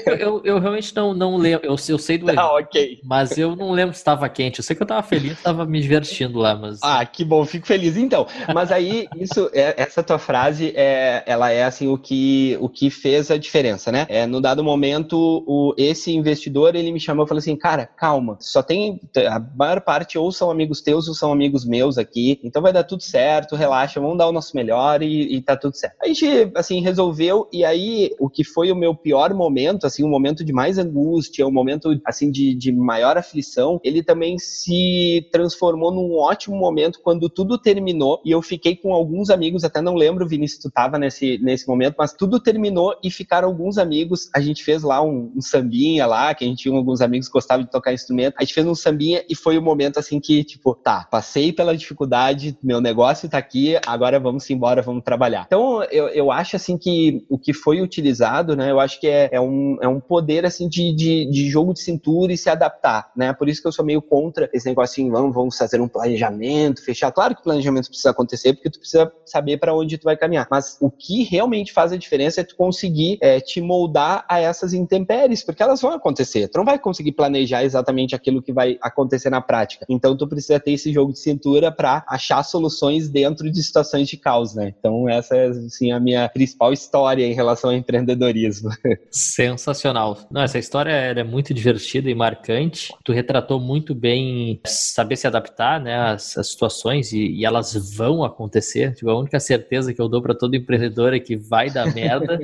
eu, 0.06 0.14
eu, 0.14 0.42
eu, 0.44 0.59
realmente 0.59 0.94
não, 0.94 1.14
não 1.14 1.37
lembro, 1.37 1.66
eu, 1.66 1.76
eu 1.88 1.98
sei 1.98 2.18
do. 2.18 2.26
Ah, 2.30 2.56
ok. 2.59 3.00
Mas 3.04 3.37
eu 3.38 3.54
não 3.54 3.70
lembro 3.70 3.86
se 3.92 3.99
estava 3.99 4.29
quente. 4.29 4.59
Eu 4.59 4.64
sei 4.64 4.75
que 4.77 4.83
eu 4.83 4.85
estava 4.85 5.03
feliz, 5.03 5.33
estava 5.33 5.64
me 5.64 5.81
divertindo 5.81 6.38
lá, 6.38 6.55
mas. 6.55 6.81
Ah, 6.83 7.05
que 7.05 7.25
bom, 7.25 7.44
fico 7.44 7.66
feliz. 7.66 7.96
Então, 7.96 8.27
mas 8.55 8.70
aí 8.70 9.07
isso, 9.16 9.51
é, 9.53 9.75
essa 9.77 10.03
tua 10.03 10.18
frase, 10.18 10.72
é, 10.77 11.22
ela 11.27 11.51
é 11.51 11.64
assim 11.64 11.88
o 11.88 11.99
que 11.99 12.57
o 12.61 12.68
que 12.68 12.90
fez 12.90 13.31
a 13.31 13.37
diferença, 13.37 13.90
né? 13.90 14.07
É, 14.09 14.27
no 14.27 14.40
dado 14.40 14.62
momento, 14.62 15.44
o, 15.46 15.75
esse 15.77 16.14
investidor 16.14 16.75
ele 16.75 16.92
me 16.92 17.01
chamou 17.01 17.25
e 17.25 17.29
falou 17.29 17.38
assim, 17.38 17.57
cara, 17.57 17.87
calma, 17.87 18.37
só 18.40 18.62
tem 18.62 19.01
a 19.29 19.40
maior 19.57 19.81
parte 19.81 20.18
ou 20.18 20.31
são 20.31 20.51
amigos 20.51 20.81
teus 20.81 21.09
ou 21.09 21.14
são 21.14 21.33
amigos 21.33 21.64
meus 21.64 21.99
aqui, 21.99 22.40
então 22.42 22.62
vai 22.62 22.72
dar 22.72 22.85
tudo 22.85 23.03
certo, 23.03 23.57
relaxa, 23.57 24.01
vamos 24.01 24.18
dar 24.18 24.29
o 24.29 24.33
nosso 24.33 24.57
melhor 24.57 25.03
e, 25.03 25.37
e 25.37 25.40
tá 25.40 25.57
tudo 25.57 25.77
certo. 25.77 25.96
A 26.03 26.07
gente 26.07 26.27
assim 26.55 26.81
resolveu 26.81 27.49
e 27.53 27.64
aí 27.64 28.11
o 28.18 28.29
que 28.29 28.44
foi 28.44 28.70
o 28.70 28.77
meu 28.77 28.94
pior 28.94 29.33
momento, 29.35 29.87
assim, 29.87 30.03
o 30.03 30.09
momento 30.09 30.44
de 30.44 30.53
mais 30.53 30.79
angústia, 30.79 31.46
o 31.46 31.53
momento 31.53 32.01
assim 32.05 32.31
de, 32.31 32.55
de 32.55 32.72
maior 32.72 33.16
aflição 33.16 33.65
ele 33.83 34.02
também 34.02 34.38
se 34.38 35.29
transformou 35.33 35.92
num 35.92 36.14
ótimo 36.14 36.57
momento 36.57 37.00
quando 37.02 37.29
tudo 37.29 37.59
terminou 37.59 38.20
e 38.24 38.31
eu 38.31 38.42
fiquei 38.42 38.76
com 38.76 38.92
alguns 38.92 39.31
amigos, 39.31 39.64
até 39.64 39.81
não 39.81 39.94
lembro, 39.94 40.26
Vinícius, 40.26 40.62
tu 40.62 40.70
tava 40.70 40.98
nesse, 40.98 41.38
nesse 41.38 41.66
momento, 41.68 41.96
mas 41.98 42.12
tudo 42.12 42.40
terminou 42.40 42.94
e 43.02 43.11
ficaram 43.11 43.48
alguns 43.48 43.79
amigos. 43.79 44.29
A 44.35 44.40
gente 44.40 44.62
fez 44.62 44.83
lá 44.83 45.02
um, 45.02 45.33
um 45.37 45.40
sambinha 45.40 46.07
lá, 46.07 46.35
que 46.35 46.44
a 46.44 46.48
gente 46.48 46.62
tinha 46.62 46.76
alguns 46.76 47.00
amigos 47.00 47.29
que 47.29 47.33
gostavam 47.33 47.64
de 47.64 47.70
tocar 47.70 47.92
instrumento. 47.92 48.35
A 48.38 48.42
gente 48.42 48.55
fez 48.55 48.66
um 48.66 48.74
sambinha 48.74 49.24
e 49.29 49.35
foi 49.35 49.57
o 49.59 49.61
um 49.61 49.64
momento 49.64 49.98
assim 49.98 50.20
que, 50.20 50.44
tipo, 50.44 50.74
tá, 50.74 51.07
passei 51.11 51.52
pela 51.52 51.76
dificuldade, 51.76 52.57
meu 52.62 52.81
negócio 52.81 53.29
tá 53.29 53.38
aqui, 53.38 53.76
agora 53.87 54.18
vamos 54.18 54.48
embora, 54.50 54.83
vamos 54.83 55.02
trabalhar. 55.05 55.44
Então, 55.46 55.83
eu, 55.85 56.09
eu 56.09 56.31
acho 56.31 56.57
assim 56.57 56.76
que 56.76 57.24
o 57.29 57.38
que 57.38 57.52
foi 57.52 57.81
utilizado, 57.81 58.57
né, 58.57 58.70
eu 58.70 58.81
acho 58.81 59.00
que 59.00 59.07
é, 59.07 59.29
é, 59.33 59.40
um, 59.40 59.79
é 59.81 59.88
um 59.88 60.00
poder 60.00 60.44
assim 60.44 60.68
de, 60.68 60.94
de, 60.94 61.31
de 61.31 61.48
jogo 61.48 61.72
de 61.72 61.81
cintura 61.81 62.33
e 62.33 62.37
se 62.37 62.48
adaptar, 62.50 63.11
né? 63.16 63.33
Por 63.33 63.48
isso 63.48 63.56
isso 63.57 63.62
que 63.62 63.69
eu 63.69 63.73
sou 63.73 63.85
meio 63.85 64.01
contra 64.01 64.49
esse 64.53 64.66
negócio 64.66 64.92
assim, 64.92 65.11
vamos, 65.11 65.35
vamos 65.35 65.57
fazer 65.57 65.81
um 65.81 65.88
planejamento, 65.88 66.85
fechar. 66.85 67.11
Claro 67.11 67.35
que 67.35 67.40
o 67.40 67.45
planejamento 67.45 67.88
precisa 67.88 68.11
acontecer, 68.11 68.55
porque 68.55 68.71
tu 68.71 68.79
precisa 68.79 69.11
saber 69.25 69.59
para 69.59 69.75
onde 69.75 69.99
tu 69.99 70.05
vai 70.05 70.16
caminhar. 70.16 70.47
Mas 70.51 70.77
o 70.81 70.90
que 70.90 71.25
realmente 71.25 71.73
faz 71.73 71.92
a 71.92 71.97
diferença 71.97 72.40
é 72.40 72.45
tu 72.45 72.57
conseguir 72.57 73.19
é, 73.21 73.40
te 73.40 73.61
moldar 73.61 74.25
a 74.29 74.40
essas 74.40 74.73
intempéries, 74.73 75.42
porque 75.42 75.62
elas 75.62 75.81
vão 75.81 75.92
acontecer. 75.92 76.49
Tu 76.49 76.59
não 76.59 76.64
vai 76.64 76.79
conseguir 76.79 77.12
planejar 77.12 77.64
exatamente 77.64 78.14
aquilo 78.14 78.42
que 78.42 78.53
vai 78.53 78.79
acontecer 78.81 79.31
na 79.31 79.40
prática. 79.40 79.87
Então 79.88 80.16
tu 80.16 80.29
precisa 80.29 80.61
ter 80.61 80.73
esse 80.73 80.92
jogo 80.92 81.12
de 81.12 81.19
cintura 81.19 81.73
para 81.73 82.05
achar 82.09 82.42
soluções 82.42 83.09
dentro 83.09 83.51
de 83.51 83.62
situações 83.62 84.09
de 84.09 84.16
caos, 84.16 84.55
né? 84.55 84.75
Então 84.79 85.09
essa 85.09 85.37
é 85.37 85.49
assim 85.49 85.92
a 85.92 86.01
minha 86.01 86.29
principal 86.29 86.73
história 86.73 87.25
em 87.25 87.33
relação 87.33 87.71
ao 87.71 87.77
empreendedorismo. 87.77 88.71
Sensacional. 89.11 90.19
Não, 90.31 90.42
essa 90.42 90.59
história 90.59 90.90
é 90.90 91.25
muito 91.25 91.55
divertida 91.55 92.11
e 92.11 92.14
marcante. 92.14 92.92
Tu 93.05 93.12
retratou 93.12 93.45
muito 93.50 93.94
bem 93.94 94.61
saber 94.64 95.16
se 95.16 95.26
adaptar, 95.26 95.80
né, 95.80 95.96
às, 95.96 96.37
às 96.37 96.48
situações 96.48 97.12
e, 97.12 97.26
e, 97.26 97.44
elas 97.44 97.74
vão 97.96 98.24
acontecer. 98.24 98.94
Tipo, 98.94 99.11
a 99.11 99.18
única 99.18 99.38
certeza 99.40 99.92
que 99.94 100.00
eu 100.00 100.09
dou 100.09 100.22
para 100.22 100.35
todo 100.35 100.56
empreendedor 100.56 101.14
é 101.14 101.20
que 101.20 101.37
vai 101.37 101.70
dar 101.70 101.92
merda. 101.94 102.38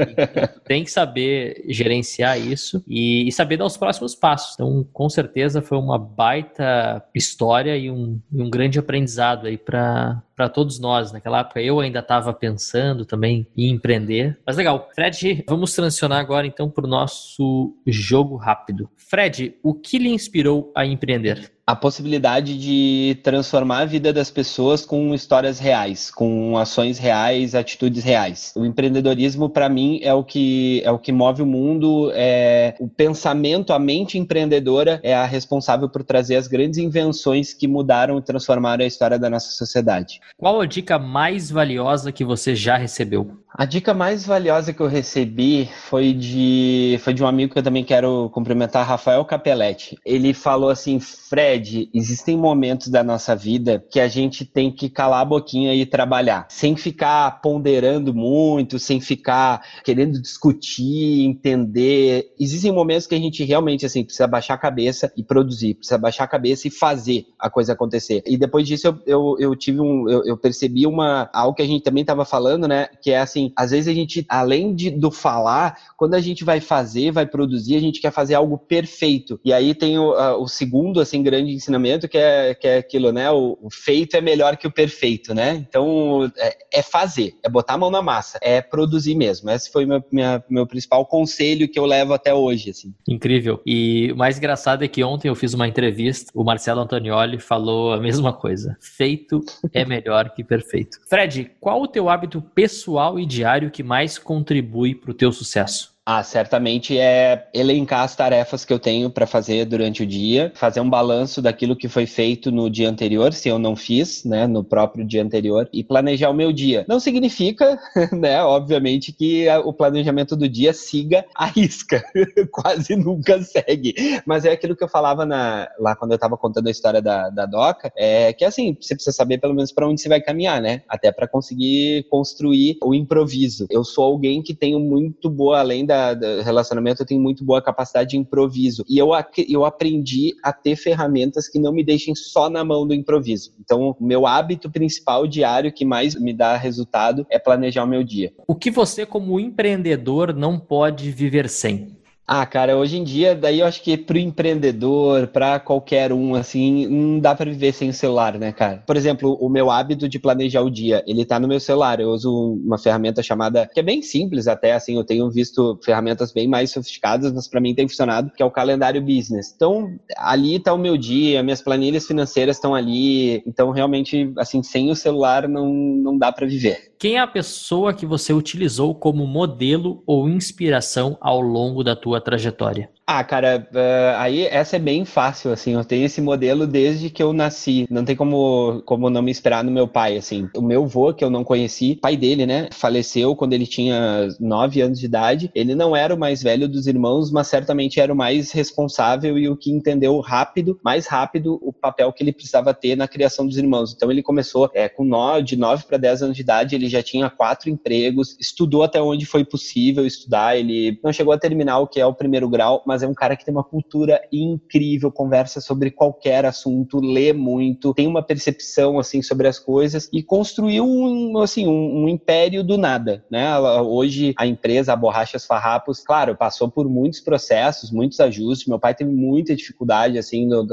tem 0.66 0.84
que 0.84 0.90
saber 0.90 1.64
gerenciar 1.68 2.38
isso 2.40 2.82
e, 2.86 3.28
e, 3.28 3.32
saber 3.32 3.56
dar 3.56 3.66
os 3.66 3.76
próximos 3.76 4.14
passos. 4.14 4.54
Então, 4.54 4.86
com 4.92 5.08
certeza 5.08 5.62
foi 5.62 5.78
uma 5.78 5.98
baita 5.98 7.02
história 7.14 7.76
e 7.76 7.90
um, 7.90 8.20
e 8.32 8.42
um 8.42 8.50
grande 8.50 8.78
aprendizado 8.78 9.46
aí 9.46 9.56
para 9.56 10.22
para 10.34 10.48
todos 10.48 10.78
nós. 10.78 11.12
Naquela 11.12 11.40
época 11.40 11.60
eu 11.60 11.80
ainda 11.80 12.00
estava 12.00 12.32
pensando 12.32 13.04
também 13.04 13.46
em 13.56 13.70
empreender. 13.70 14.38
Mas 14.46 14.56
legal. 14.56 14.88
Fred, 14.94 15.44
vamos 15.48 15.72
transicionar 15.72 16.18
agora 16.18 16.46
então 16.46 16.70
para 16.70 16.84
o 16.84 16.88
nosso 16.88 17.74
jogo 17.86 18.36
rápido. 18.36 18.88
Fred, 18.96 19.56
o 19.62 19.74
que 19.74 19.98
lhe 19.98 20.08
inspirou 20.08 20.72
a 20.74 20.84
empreender? 20.84 21.53
A 21.66 21.74
possibilidade 21.74 22.58
de 22.58 23.18
transformar 23.22 23.80
a 23.80 23.84
vida 23.86 24.12
das 24.12 24.30
pessoas 24.30 24.84
com 24.84 25.14
histórias 25.14 25.58
reais, 25.58 26.10
com 26.10 26.58
ações 26.58 26.98
reais, 26.98 27.54
atitudes 27.54 28.04
reais. 28.04 28.52
O 28.54 28.66
empreendedorismo 28.66 29.48
para 29.48 29.68
mim 29.68 29.98
é 30.02 30.12
o 30.12 30.22
que 30.22 30.82
é 30.84 30.90
o 30.90 30.98
que 30.98 31.10
move 31.10 31.42
o 31.42 31.46
mundo, 31.46 32.10
é 32.14 32.74
o 32.78 32.86
pensamento, 32.86 33.72
a 33.72 33.78
mente 33.78 34.18
empreendedora 34.18 35.00
é 35.02 35.14
a 35.14 35.24
responsável 35.24 35.88
por 35.88 36.04
trazer 36.04 36.36
as 36.36 36.46
grandes 36.46 36.78
invenções 36.78 37.54
que 37.54 37.66
mudaram 37.66 38.18
e 38.18 38.22
transformaram 38.22 38.84
a 38.84 38.88
história 38.88 39.18
da 39.18 39.30
nossa 39.30 39.50
sociedade. 39.52 40.20
Qual 40.36 40.60
a 40.60 40.66
dica 40.66 40.98
mais 40.98 41.50
valiosa 41.50 42.12
que 42.12 42.24
você 42.24 42.54
já 42.54 42.76
recebeu? 42.76 43.43
A 43.56 43.64
dica 43.64 43.94
mais 43.94 44.26
valiosa 44.26 44.72
que 44.72 44.80
eu 44.80 44.88
recebi 44.88 45.70
foi 45.88 46.12
de, 46.12 46.98
foi 47.04 47.14
de 47.14 47.22
um 47.22 47.26
amigo 47.28 47.52
que 47.52 47.58
eu 47.60 47.62
também 47.62 47.84
quero 47.84 48.28
cumprimentar, 48.30 48.84
Rafael 48.84 49.24
Capelletti. 49.24 49.96
Ele 50.04 50.34
falou 50.34 50.70
assim: 50.70 50.98
Fred, 50.98 51.88
existem 51.94 52.36
momentos 52.36 52.88
da 52.88 53.04
nossa 53.04 53.36
vida 53.36 53.84
que 53.88 54.00
a 54.00 54.08
gente 54.08 54.44
tem 54.44 54.72
que 54.72 54.90
calar 54.90 55.20
a 55.20 55.24
boquinha 55.24 55.72
e 55.72 55.86
trabalhar, 55.86 56.48
sem 56.50 56.74
ficar 56.74 57.40
ponderando 57.40 58.12
muito, 58.12 58.80
sem 58.80 59.00
ficar 59.00 59.62
querendo 59.84 60.20
discutir, 60.20 61.24
entender. 61.24 62.34
Existem 62.40 62.72
momentos 62.72 63.06
que 63.06 63.14
a 63.14 63.18
gente 63.18 63.44
realmente 63.44 63.86
assim 63.86 64.02
precisa 64.02 64.26
baixar 64.26 64.54
a 64.54 64.58
cabeça 64.58 65.12
e 65.16 65.22
produzir, 65.22 65.74
precisa 65.74 65.96
baixar 65.96 66.24
a 66.24 66.28
cabeça 66.28 66.66
e 66.66 66.72
fazer 66.72 67.24
a 67.38 67.48
coisa 67.48 67.72
acontecer. 67.72 68.20
E 68.26 68.36
depois 68.36 68.66
disso 68.66 68.88
eu, 68.88 68.98
eu, 69.06 69.36
eu 69.38 69.54
tive 69.54 69.80
um, 69.80 70.10
eu, 70.10 70.24
eu 70.24 70.36
percebi 70.36 70.88
uma 70.88 71.30
algo 71.32 71.54
que 71.54 71.62
a 71.62 71.66
gente 71.66 71.84
também 71.84 72.00
estava 72.00 72.24
falando, 72.24 72.66
né? 72.66 72.88
Que 73.00 73.12
é 73.12 73.20
assim 73.20 73.43
assim, 73.44 73.52
às 73.56 73.70
vezes 73.70 73.88
a 73.88 73.94
gente, 73.94 74.24
além 74.28 74.74
de, 74.74 74.90
do 74.90 75.10
falar, 75.10 75.76
quando 75.96 76.14
a 76.14 76.20
gente 76.20 76.44
vai 76.44 76.60
fazer, 76.60 77.10
vai 77.10 77.26
produzir, 77.26 77.76
a 77.76 77.80
gente 77.80 78.00
quer 78.00 78.12
fazer 78.12 78.34
algo 78.34 78.58
perfeito. 78.58 79.40
E 79.44 79.52
aí 79.52 79.74
tem 79.74 79.98
o, 79.98 80.12
a, 80.12 80.36
o 80.36 80.48
segundo, 80.48 81.00
assim, 81.00 81.22
grande 81.22 81.52
ensinamento, 81.52 82.08
que 82.08 82.18
é, 82.18 82.54
que 82.54 82.66
é 82.66 82.78
aquilo, 82.78 83.12
né? 83.12 83.30
O, 83.30 83.58
o 83.60 83.70
feito 83.70 84.16
é 84.16 84.20
melhor 84.20 84.56
que 84.56 84.66
o 84.66 84.72
perfeito, 84.72 85.34
né? 85.34 85.54
Então, 85.68 86.30
é, 86.36 86.56
é, 86.74 86.82
fazer, 86.82 87.34
é 87.42 87.48
botar 87.48 87.74
a 87.74 87.78
mão 87.78 87.90
na 87.90 88.02
massa, 88.02 88.38
é 88.42 88.60
produzir 88.60 89.14
mesmo. 89.14 89.50
Esse 89.50 89.70
foi 89.70 89.86
meu, 89.86 90.02
minha, 90.10 90.42
meu 90.48 90.66
principal 90.66 91.04
conselho 91.06 91.68
que 91.68 91.78
eu 91.78 91.86
levo 91.86 92.14
até 92.14 92.32
hoje, 92.34 92.70
assim. 92.70 92.94
Incrível. 93.08 93.60
E 93.66 94.12
o 94.12 94.16
mais 94.16 94.38
engraçado 94.38 94.84
é 94.84 94.88
que 94.88 95.02
ontem 95.02 95.28
eu 95.28 95.34
fiz 95.34 95.54
uma 95.54 95.68
entrevista, 95.68 96.30
o 96.34 96.44
Marcelo 96.44 96.80
Antonioli 96.80 97.38
falou 97.38 97.92
a 97.92 98.00
mesma 98.00 98.32
coisa. 98.32 98.76
Feito 98.80 99.40
é 99.72 99.84
melhor 99.84 100.30
que 100.34 100.44
perfeito. 100.44 100.98
Fred, 101.08 101.50
qual 101.60 101.82
o 101.82 101.88
teu 101.88 102.08
hábito 102.08 102.40
pessoal 102.54 103.18
e 103.18 103.26
diário 103.34 103.70
que 103.70 103.82
mais 103.82 104.18
contribui 104.18 104.94
para 104.94 105.10
o 105.10 105.14
teu 105.14 105.32
sucesso? 105.32 105.93
Ah, 106.06 106.22
certamente 106.22 106.98
é 106.98 107.48
elencar 107.54 108.02
as 108.02 108.14
tarefas 108.14 108.62
que 108.62 108.72
eu 108.72 108.78
tenho 108.78 109.08
para 109.08 109.26
fazer 109.26 109.64
durante 109.64 110.02
o 110.02 110.06
dia, 110.06 110.52
fazer 110.54 110.80
um 110.80 110.90
balanço 110.90 111.40
daquilo 111.40 111.74
que 111.74 111.88
foi 111.88 112.04
feito 112.04 112.52
no 112.52 112.68
dia 112.68 112.90
anterior, 112.90 113.32
se 113.32 113.48
eu 113.48 113.58
não 113.58 113.74
fiz, 113.74 114.22
né, 114.22 114.46
no 114.46 114.62
próprio 114.62 115.02
dia 115.02 115.22
anterior, 115.22 115.66
e 115.72 115.82
planejar 115.82 116.28
o 116.28 116.34
meu 116.34 116.52
dia. 116.52 116.84
Não 116.86 117.00
significa, 117.00 117.78
né, 118.12 118.42
obviamente, 118.42 119.12
que 119.12 119.46
o 119.64 119.72
planejamento 119.72 120.36
do 120.36 120.46
dia 120.46 120.74
siga 120.74 121.24
a 121.34 121.46
risca, 121.46 122.04
quase 122.52 122.96
nunca 122.96 123.42
segue. 123.42 123.94
Mas 124.26 124.44
é 124.44 124.52
aquilo 124.52 124.76
que 124.76 124.84
eu 124.84 124.88
falava 124.88 125.24
na, 125.24 125.70
lá 125.78 125.96
quando 125.96 126.10
eu 126.10 126.16
estava 126.16 126.36
contando 126.36 126.66
a 126.66 126.70
história 126.70 127.00
da, 127.00 127.30
da 127.30 127.46
Doca, 127.46 127.90
é 127.96 128.30
que 128.34 128.44
assim, 128.44 128.76
você 128.78 128.94
precisa 128.94 129.16
saber 129.16 129.38
pelo 129.38 129.54
menos 129.54 129.72
para 129.72 129.88
onde 129.88 130.02
você 130.02 130.10
vai 130.10 130.20
caminhar, 130.20 130.60
né, 130.60 130.82
até 130.86 131.10
para 131.10 131.26
conseguir 131.26 132.06
construir 132.10 132.76
o 132.84 132.94
improviso. 132.94 133.66
Eu 133.70 133.82
sou 133.84 134.04
alguém 134.04 134.42
que 134.42 134.52
tenho 134.52 134.78
muito 134.78 135.30
boa, 135.30 135.60
além 135.60 135.86
da 135.86 135.93
da, 136.14 136.42
relacionamento, 136.42 137.02
eu 137.02 137.06
tenho 137.06 137.20
muito 137.20 137.44
boa 137.44 137.62
capacidade 137.62 138.10
de 138.10 138.16
improviso. 138.16 138.84
E 138.88 138.98
eu, 138.98 139.10
eu 139.48 139.64
aprendi 139.64 140.34
a 140.42 140.52
ter 140.52 140.76
ferramentas 140.76 141.48
que 141.48 141.58
não 141.58 141.72
me 141.72 141.84
deixem 141.84 142.14
só 142.14 142.50
na 142.50 142.64
mão 142.64 142.86
do 142.86 142.94
improviso. 142.94 143.52
Então, 143.60 143.96
o 143.98 144.04
meu 144.04 144.26
hábito 144.26 144.70
principal 144.70 145.26
diário 145.26 145.72
que 145.72 145.84
mais 145.84 146.14
me 146.14 146.32
dá 146.32 146.56
resultado 146.56 147.26
é 147.30 147.38
planejar 147.38 147.84
o 147.84 147.88
meu 147.88 148.02
dia. 148.02 148.32
O 148.46 148.54
que 148.54 148.70
você, 148.70 149.06
como 149.06 149.38
empreendedor, 149.38 150.34
não 150.34 150.58
pode 150.58 151.10
viver 151.10 151.48
sem? 151.48 151.96
Ah, 152.26 152.46
cara, 152.46 152.74
hoje 152.78 152.96
em 152.96 153.04
dia, 153.04 153.34
daí 153.34 153.60
eu 153.60 153.66
acho 153.66 153.82
que 153.82 153.98
pro 153.98 154.16
empreendedor, 154.16 155.26
para 155.26 155.60
qualquer 155.60 156.10
um, 156.10 156.34
assim, 156.34 156.86
não 156.86 157.20
dá 157.20 157.34
para 157.34 157.50
viver 157.50 157.74
sem 157.74 157.90
o 157.90 157.92
celular, 157.92 158.38
né, 158.38 158.50
cara? 158.50 158.82
Por 158.86 158.96
exemplo, 158.96 159.36
o 159.38 159.46
meu 159.50 159.70
hábito 159.70 160.08
de 160.08 160.18
planejar 160.18 160.62
o 160.62 160.70
dia, 160.70 161.04
ele 161.06 161.26
tá 161.26 161.38
no 161.38 161.46
meu 161.46 161.60
celular. 161.60 162.00
Eu 162.00 162.08
uso 162.08 162.32
uma 162.64 162.78
ferramenta 162.78 163.22
chamada, 163.22 163.68
que 163.70 163.78
é 163.78 163.82
bem 163.82 164.00
simples 164.00 164.48
até, 164.48 164.72
assim, 164.72 164.96
eu 164.96 165.04
tenho 165.04 165.30
visto 165.30 165.78
ferramentas 165.84 166.32
bem 166.32 166.48
mais 166.48 166.70
sofisticadas, 166.70 167.30
mas 167.30 167.46
para 167.46 167.60
mim 167.60 167.74
tem 167.74 167.86
funcionado, 167.86 168.32
que 168.34 168.42
é 168.42 168.46
o 168.46 168.50
calendário 168.50 169.02
business. 169.02 169.52
Então, 169.54 169.94
ali 170.16 170.58
tá 170.58 170.72
o 170.72 170.78
meu 170.78 170.96
dia, 170.96 171.42
minhas 171.42 171.60
planilhas 171.60 172.06
financeiras 172.06 172.56
estão 172.56 172.74
ali. 172.74 173.42
Então, 173.46 173.70
realmente, 173.70 174.32
assim, 174.38 174.62
sem 174.62 174.90
o 174.90 174.96
celular 174.96 175.46
não, 175.46 175.70
não 175.70 176.16
dá 176.16 176.32
para 176.32 176.46
viver. 176.46 176.93
Quem 177.04 177.16
é 177.16 177.20
a 177.20 177.26
pessoa 177.26 177.92
que 177.92 178.06
você 178.06 178.32
utilizou 178.32 178.94
como 178.94 179.26
modelo 179.26 180.02
ou 180.06 180.26
inspiração 180.26 181.18
ao 181.20 181.38
longo 181.38 181.84
da 181.84 181.94
tua 181.94 182.18
trajetória? 182.18 182.90
Ah, 183.06 183.22
cara, 183.22 183.68
uh, 183.70 184.18
aí 184.18 184.46
essa 184.46 184.76
é 184.76 184.78
bem 184.78 185.04
fácil, 185.04 185.52
assim, 185.52 185.74
eu 185.74 185.84
tenho 185.84 186.06
esse 186.06 186.22
modelo 186.22 186.66
desde 186.66 187.10
que 187.10 187.22
eu 187.22 187.34
nasci, 187.34 187.86
não 187.90 188.02
tem 188.02 188.16
como, 188.16 188.82
como 188.86 189.10
não 189.10 189.20
me 189.20 189.30
esperar 189.30 189.62
no 189.62 189.70
meu 189.70 189.86
pai, 189.86 190.16
assim. 190.16 190.48
O 190.56 190.62
meu 190.62 190.84
avô, 190.84 191.12
que 191.12 191.22
eu 191.22 191.28
não 191.28 191.44
conheci, 191.44 191.96
pai 191.96 192.16
dele, 192.16 192.46
né, 192.46 192.70
faleceu 192.72 193.36
quando 193.36 193.52
ele 193.52 193.66
tinha 193.66 194.28
nove 194.40 194.80
anos 194.80 194.98
de 194.98 195.04
idade, 195.04 195.50
ele 195.54 195.74
não 195.74 195.94
era 195.94 196.14
o 196.14 196.18
mais 196.18 196.42
velho 196.42 196.66
dos 196.66 196.86
irmãos, 196.86 197.30
mas 197.30 197.46
certamente 197.46 198.00
era 198.00 198.10
o 198.10 198.16
mais 198.16 198.52
responsável 198.52 199.36
e 199.36 199.50
o 199.50 199.56
que 199.56 199.70
entendeu 199.70 200.18
rápido, 200.20 200.80
mais 200.82 201.06
rápido, 201.06 201.58
o 201.62 201.74
papel 201.74 202.10
que 202.10 202.24
ele 202.24 202.32
precisava 202.32 202.72
ter 202.72 202.96
na 202.96 203.06
criação 203.06 203.46
dos 203.46 203.58
irmãos. 203.58 203.92
Então 203.94 204.10
ele 204.10 204.22
começou 204.22 204.70
é, 204.72 204.88
com 204.88 205.04
nove, 205.04 205.42
de 205.42 205.56
nove 205.56 205.84
para 205.84 205.98
dez 205.98 206.22
anos 206.22 206.34
de 206.34 206.42
idade, 206.42 206.74
ele 206.74 206.88
já 206.88 207.02
tinha 207.02 207.28
quatro 207.28 207.68
empregos, 207.68 208.34
estudou 208.40 208.82
até 208.82 209.00
onde 209.02 209.26
foi 209.26 209.44
possível 209.44 210.06
estudar, 210.06 210.56
ele 210.56 210.98
não 211.04 211.12
chegou 211.12 211.34
a 211.34 211.38
terminar 211.38 211.80
o 211.80 211.86
que 211.86 212.00
é 212.00 212.06
o 212.06 212.14
primeiro 212.14 212.48
grau, 212.48 212.82
mas 212.86 212.93
mas 212.94 213.02
é 213.02 213.08
um 213.08 213.14
cara 213.14 213.36
que 213.36 213.44
tem 213.44 213.52
uma 213.52 213.64
cultura 213.64 214.22
incrível, 214.30 215.10
conversa 215.10 215.60
sobre 215.60 215.90
qualquer 215.90 216.46
assunto, 216.46 217.00
lê 217.00 217.32
muito, 217.32 217.92
tem 217.92 218.06
uma 218.06 218.22
percepção 218.22 219.00
assim 219.00 219.20
sobre 219.20 219.48
as 219.48 219.58
coisas 219.58 220.08
e 220.12 220.22
construiu 220.22 220.84
um, 220.84 221.38
assim, 221.38 221.66
um, 221.66 222.04
um 222.04 222.08
império 222.08 222.62
do 222.62 222.78
nada, 222.78 223.24
né? 223.28 223.58
Hoje 223.58 224.32
a 224.38 224.46
empresa, 224.46 224.92
a 224.92 224.96
Borrachas 224.96 225.44
Farrapos, 225.44 226.04
claro, 226.04 226.36
passou 226.36 226.70
por 226.70 226.88
muitos 226.88 227.18
processos, 227.18 227.90
muitos 227.90 228.20
ajustes. 228.20 228.68
Meu 228.68 228.78
pai 228.78 228.94
teve 228.94 229.10
muita 229.10 229.56
dificuldade 229.56 230.16
assim 230.16 230.46
no, 230.46 230.64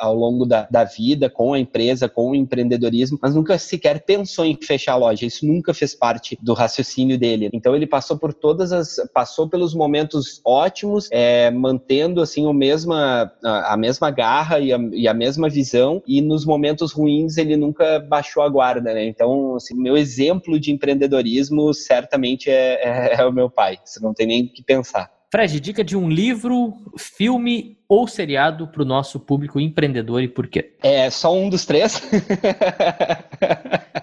ao 0.00 0.14
longo 0.14 0.44
da, 0.44 0.68
da 0.70 0.84
vida 0.84 1.30
com 1.30 1.54
a 1.54 1.58
empresa, 1.58 2.10
com 2.10 2.32
o 2.32 2.34
empreendedorismo, 2.34 3.18
mas 3.22 3.34
nunca 3.34 3.56
sequer 3.56 4.04
pensou 4.04 4.44
em 4.44 4.58
fechar 4.60 4.92
a 4.92 4.96
loja. 4.96 5.24
Isso 5.24 5.46
nunca 5.46 5.72
fez 5.72 5.94
parte 5.94 6.36
do 6.42 6.52
raciocínio 6.52 7.18
dele. 7.18 7.48
Então 7.54 7.74
ele 7.74 7.86
passou 7.86 8.18
por 8.18 8.34
todas 8.34 8.70
as, 8.70 8.96
passou 9.14 9.48
pelos 9.48 9.74
momentos 9.74 10.42
ótimos, 10.44 11.08
é, 11.10 11.50
mantendo 11.70 12.20
assim 12.20 12.46
o 12.46 12.52
mesma, 12.52 13.32
a, 13.44 13.74
a 13.74 13.76
mesma 13.76 14.10
garra 14.10 14.58
e 14.58 14.72
a, 14.72 14.78
e 14.92 15.06
a, 15.06 15.14
mesma 15.14 15.48
visão 15.48 16.02
e 16.06 16.20
nos 16.20 16.44
momentos 16.44 16.92
ruins 16.92 17.36
ele 17.36 17.56
nunca 17.56 18.00
baixou 18.00 18.42
a 18.42 18.48
guarda, 18.48 18.92
né? 18.92 19.06
Então, 19.06 19.54
assim, 19.54 19.74
meu 19.74 19.96
exemplo 19.96 20.58
de 20.58 20.72
empreendedorismo 20.72 21.72
certamente 21.72 22.50
é, 22.50 22.80
é, 22.82 23.20
é 23.20 23.24
o 23.24 23.32
meu 23.32 23.48
pai. 23.48 23.78
Você 23.84 24.00
não 24.00 24.12
tem 24.12 24.26
nem 24.26 24.44
o 24.44 24.52
que 24.52 24.62
pensar. 24.62 25.10
Fred, 25.32 25.60
dica 25.60 25.84
de 25.84 25.96
um 25.96 26.08
livro, 26.08 26.74
filme 26.98 27.78
ou 27.88 28.08
seriado 28.08 28.66
para 28.66 28.82
o 28.82 28.84
nosso 28.84 29.20
público 29.20 29.60
empreendedor 29.60 30.20
e 30.22 30.28
por 30.28 30.48
quê? 30.48 30.74
É 30.82 31.08
só 31.08 31.32
um 31.32 31.48
dos 31.48 31.64
três. 31.64 32.02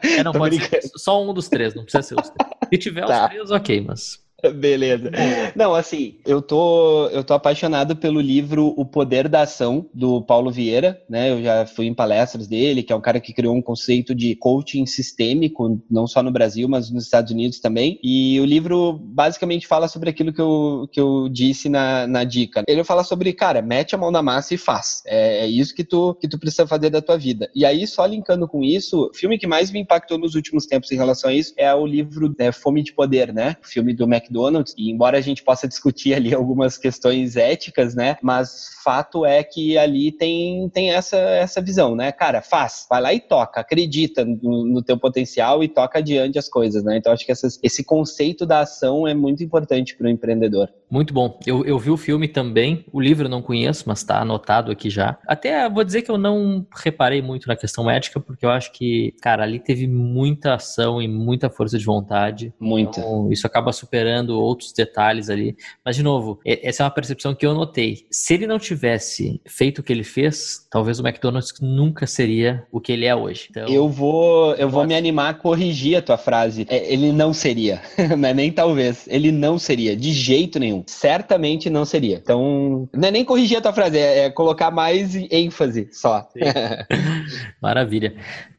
é, 0.02 0.24
não 0.24 0.32
Tô 0.32 0.40
pode 0.40 0.58
ser 0.64 0.82
só 0.96 1.22
um 1.22 1.34
dos 1.34 1.50
três, 1.50 1.76
não 1.76 1.84
precisa 1.84 2.02
ser 2.02 2.16
os 2.16 2.30
três. 2.30 2.50
Se 2.74 2.80
tiver 2.80 3.06
tá. 3.06 3.26
os 3.26 3.30
três, 3.30 3.52
ok, 3.52 3.82
mas. 3.82 4.27
Beleza. 4.56 5.12
Não, 5.56 5.74
assim, 5.74 6.16
eu 6.26 6.42
tô, 6.42 7.08
eu 7.08 7.24
tô 7.24 7.34
apaixonado 7.34 7.96
pelo 7.96 8.22
livro 8.22 8.74
O 8.78 8.86
Poder 8.86 9.28
da 9.28 9.42
Ação, 9.42 9.90
do 9.94 10.22
Paulo 10.22 10.52
Vieira, 10.52 11.02
né? 11.10 11.32
Eu 11.32 11.42
já 11.42 11.66
fui 11.66 11.88
em 11.88 11.94
palestras 11.94 12.48
dele, 12.48 12.84
que 12.84 12.94
é 12.94 12.96
um 12.96 13.02
cara 13.02 13.20
que 13.20 13.34
criou 13.34 13.56
um 13.56 13.62
conceito 13.62 14.14
de 14.14 14.36
coaching 14.36 14.86
sistêmico, 14.86 15.82
não 15.90 16.06
só 16.06 16.22
no 16.22 16.32
Brasil, 16.32 16.70
mas 16.70 16.92
nos 16.92 17.06
Estados 17.06 17.32
Unidos 17.32 17.60
também. 17.60 18.00
E 18.04 18.40
o 18.40 18.46
livro 18.46 18.94
basicamente 18.94 19.66
fala 19.66 19.88
sobre 19.88 20.10
aquilo 20.10 20.32
que 20.32 20.42
eu, 20.42 20.88
que 20.92 21.00
eu 21.00 21.28
disse 21.30 21.68
na, 21.68 22.06
na 22.06 22.24
dica. 22.24 22.64
Ele 22.68 22.84
fala 22.84 23.04
sobre, 23.04 23.34
cara, 23.34 23.62
mete 23.62 23.96
a 23.96 23.98
mão 23.98 24.12
na 24.12 24.22
massa 24.22 24.54
e 24.54 24.58
faz. 24.58 25.02
É, 25.06 25.46
é 25.46 25.48
isso 25.48 25.74
que 25.74 25.84
tu, 25.84 26.14
que 26.14 26.28
tu 26.28 26.38
precisa 26.38 26.68
fazer 26.68 26.92
da 26.92 27.02
tua 27.02 27.18
vida. 27.18 27.50
E 27.56 27.66
aí, 27.66 27.88
só 27.88 28.06
linkando 28.06 28.48
com 28.48 28.64
isso, 28.64 29.10
o 29.12 29.14
filme 29.16 29.40
que 29.40 29.48
mais 29.48 29.72
me 29.72 29.80
impactou 29.80 30.20
nos 30.20 30.36
últimos 30.36 30.68
tempos 30.68 30.92
em 30.92 30.96
relação 30.96 31.32
a 31.32 31.34
isso 31.34 31.54
é 31.58 31.74
o 31.74 31.88
livro 31.88 32.34
né, 32.38 32.52
Fome 32.52 32.84
de 32.84 32.94
Poder, 32.94 33.34
né? 33.34 33.58
O 33.64 33.68
filme 33.68 33.94
do 33.94 34.08
Mac 34.08 34.27
McDonald's, 34.28 34.74
e 34.78 34.92
embora 34.92 35.18
a 35.18 35.22
gente 35.22 35.44
possa 35.44 35.68
discutir 35.68 36.14
ali 36.14 36.34
algumas 36.36 36.78
questões 36.78 37.36
éticas, 37.36 37.96
né, 37.96 38.18
mas 38.22 38.68
fato 38.84 39.26
é 39.26 39.44
que 39.44 39.78
ali 39.78 40.12
tem, 40.12 40.70
tem 40.70 40.92
essa, 40.92 41.18
essa 41.18 41.62
visão, 41.62 41.96
né, 41.96 42.12
cara, 42.12 42.42
faz, 42.42 42.86
vai 42.90 43.02
lá 43.02 43.14
e 43.14 43.20
toca, 43.20 43.60
acredita 43.60 44.24
no, 44.26 44.66
no 44.66 44.84
teu 44.84 44.98
potencial 44.98 45.64
e 45.64 45.68
toca 45.68 46.00
adiante 46.00 46.38
as 46.38 46.48
coisas, 46.48 46.84
né, 46.84 46.98
então 46.98 47.12
acho 47.12 47.26
que 47.26 47.32
essas, 47.32 47.60
esse 47.64 47.84
conceito 47.84 48.46
da 48.46 48.62
ação 48.62 49.08
é 49.08 49.14
muito 49.14 49.44
importante 49.44 49.96
para 49.96 50.08
o 50.08 50.10
empreendedor. 50.10 50.70
Muito 50.90 51.14
bom, 51.14 51.38
eu, 51.46 51.66
eu 51.66 51.78
vi 51.78 51.90
o 51.90 51.98
filme 51.98 52.28
também, 52.28 52.86
o 52.92 53.00
livro 53.00 53.26
eu 53.26 53.30
não 53.30 53.42
conheço, 53.42 53.84
mas 53.88 54.00
está 54.00 54.22
anotado 54.22 54.72
aqui 54.72 54.90
já, 54.90 55.18
até 55.28 55.70
vou 55.70 55.84
dizer 55.84 56.02
que 56.02 56.10
eu 56.10 56.18
não 56.18 56.66
reparei 56.76 57.22
muito 57.22 57.48
na 57.48 57.56
questão 57.56 57.90
ética, 57.90 58.20
porque 58.20 58.46
eu 58.46 58.50
acho 58.50 58.72
que, 58.72 59.14
cara, 59.22 59.44
ali 59.44 59.60
teve 59.60 59.88
muita 59.88 60.54
ação 60.54 61.02
e 61.02 61.08
muita 61.08 61.50
força 61.50 61.78
de 61.78 61.86
vontade. 61.86 62.54
Muito. 62.60 63.00
Então, 63.00 63.32
isso 63.32 63.46
acaba 63.46 63.72
superando 63.72 64.40
outros 64.40 64.72
detalhes 64.72 65.30
ali. 65.30 65.56
Mas, 65.84 65.96
de 65.96 66.04
novo, 66.04 66.40
essa 66.46 66.84
é 66.84 66.86
uma 66.86 66.92
percepção 66.92 67.36
que 67.36 67.46
eu 67.46 67.54
notei. 67.54 68.06
Se 68.10 68.34
ele 68.34 68.48
não 68.48 68.60
tivesse 68.60 69.42
feito 69.46 69.80
o 69.80 69.84
que 69.84 69.92
ele 69.92 70.04
fez, 70.04 70.68
talvez 70.70 71.00
o 71.00 71.08
McDonald's 71.08 71.54
nunca 71.62 72.08
seria 72.08 72.66
o 72.72 72.80
que 72.80 72.92
ele 72.92 73.06
é 73.06 73.16
hoje. 73.16 73.48
Então, 73.50 73.68
eu 73.68 73.90
vou, 73.90 74.56
eu 74.56 74.70
vou 74.70 74.86
me 74.86 74.96
animar 74.96 75.30
a 75.30 75.34
corrigir 75.34 75.98
a 75.98 76.02
tua 76.02 76.18
frase. 76.18 76.66
É, 76.70 76.92
ele 76.92 77.12
não 77.12 77.34
seria, 77.34 77.82
não 78.18 78.30
é 78.30 78.34
nem 78.34 78.52
talvez. 78.52 79.06
Ele 79.08 79.32
não 79.32 79.60
seria, 79.60 79.96
de 79.96 80.12
jeito 80.12 80.60
nenhum. 80.60 80.77
Certamente 80.86 81.70
não 81.70 81.86
seria. 81.86 82.18
Então, 82.18 82.90
não 82.94 83.08
é 83.08 83.12
nem 83.12 83.26
corrigir 83.26 83.58
a 83.58 83.62
tua 83.62 83.74
frase, 83.74 83.98
é, 83.98 84.26
é 84.26 84.30
colocar 84.30 84.72
mais 84.72 85.16
ênfase 85.32 85.90
só. 85.92 86.28
Maravilha. 87.62 88.16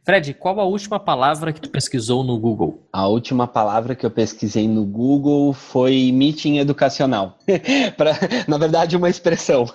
Fred, 0.09 0.33
qual 0.33 0.59
a 0.59 0.65
última 0.65 0.99
palavra 0.99 1.53
que 1.53 1.61
tu 1.61 1.69
pesquisou 1.69 2.25
no 2.25 2.39
Google? 2.39 2.83
A 2.91 3.07
última 3.07 3.47
palavra 3.47 3.95
que 3.95 4.07
eu 4.07 4.11
pesquisei 4.11 4.67
no 4.67 4.83
Google 4.87 5.53
foi 5.53 6.11
meeting 6.11 6.57
educacional. 6.57 7.37
pra, 7.95 8.13
na 8.49 8.57
verdade, 8.57 8.97
uma 8.97 9.11
expressão. 9.11 9.67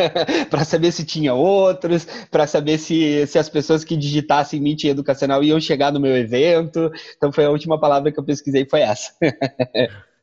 para 0.48 0.64
saber 0.64 0.92
se 0.92 1.04
tinha 1.04 1.34
outros, 1.34 2.06
para 2.30 2.46
saber 2.46 2.78
se, 2.78 3.26
se 3.26 3.38
as 3.38 3.50
pessoas 3.50 3.84
que 3.84 3.94
digitassem 3.94 4.62
meeting 4.62 4.88
educacional 4.88 5.44
iam 5.44 5.60
chegar 5.60 5.92
no 5.92 6.00
meu 6.00 6.16
evento. 6.16 6.90
Então 7.14 7.30
foi 7.30 7.44
a 7.44 7.50
última 7.50 7.78
palavra 7.78 8.10
que 8.10 8.18
eu 8.18 8.24
pesquisei, 8.24 8.64
foi 8.64 8.80
essa. 8.80 9.12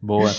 Boa. 0.02 0.32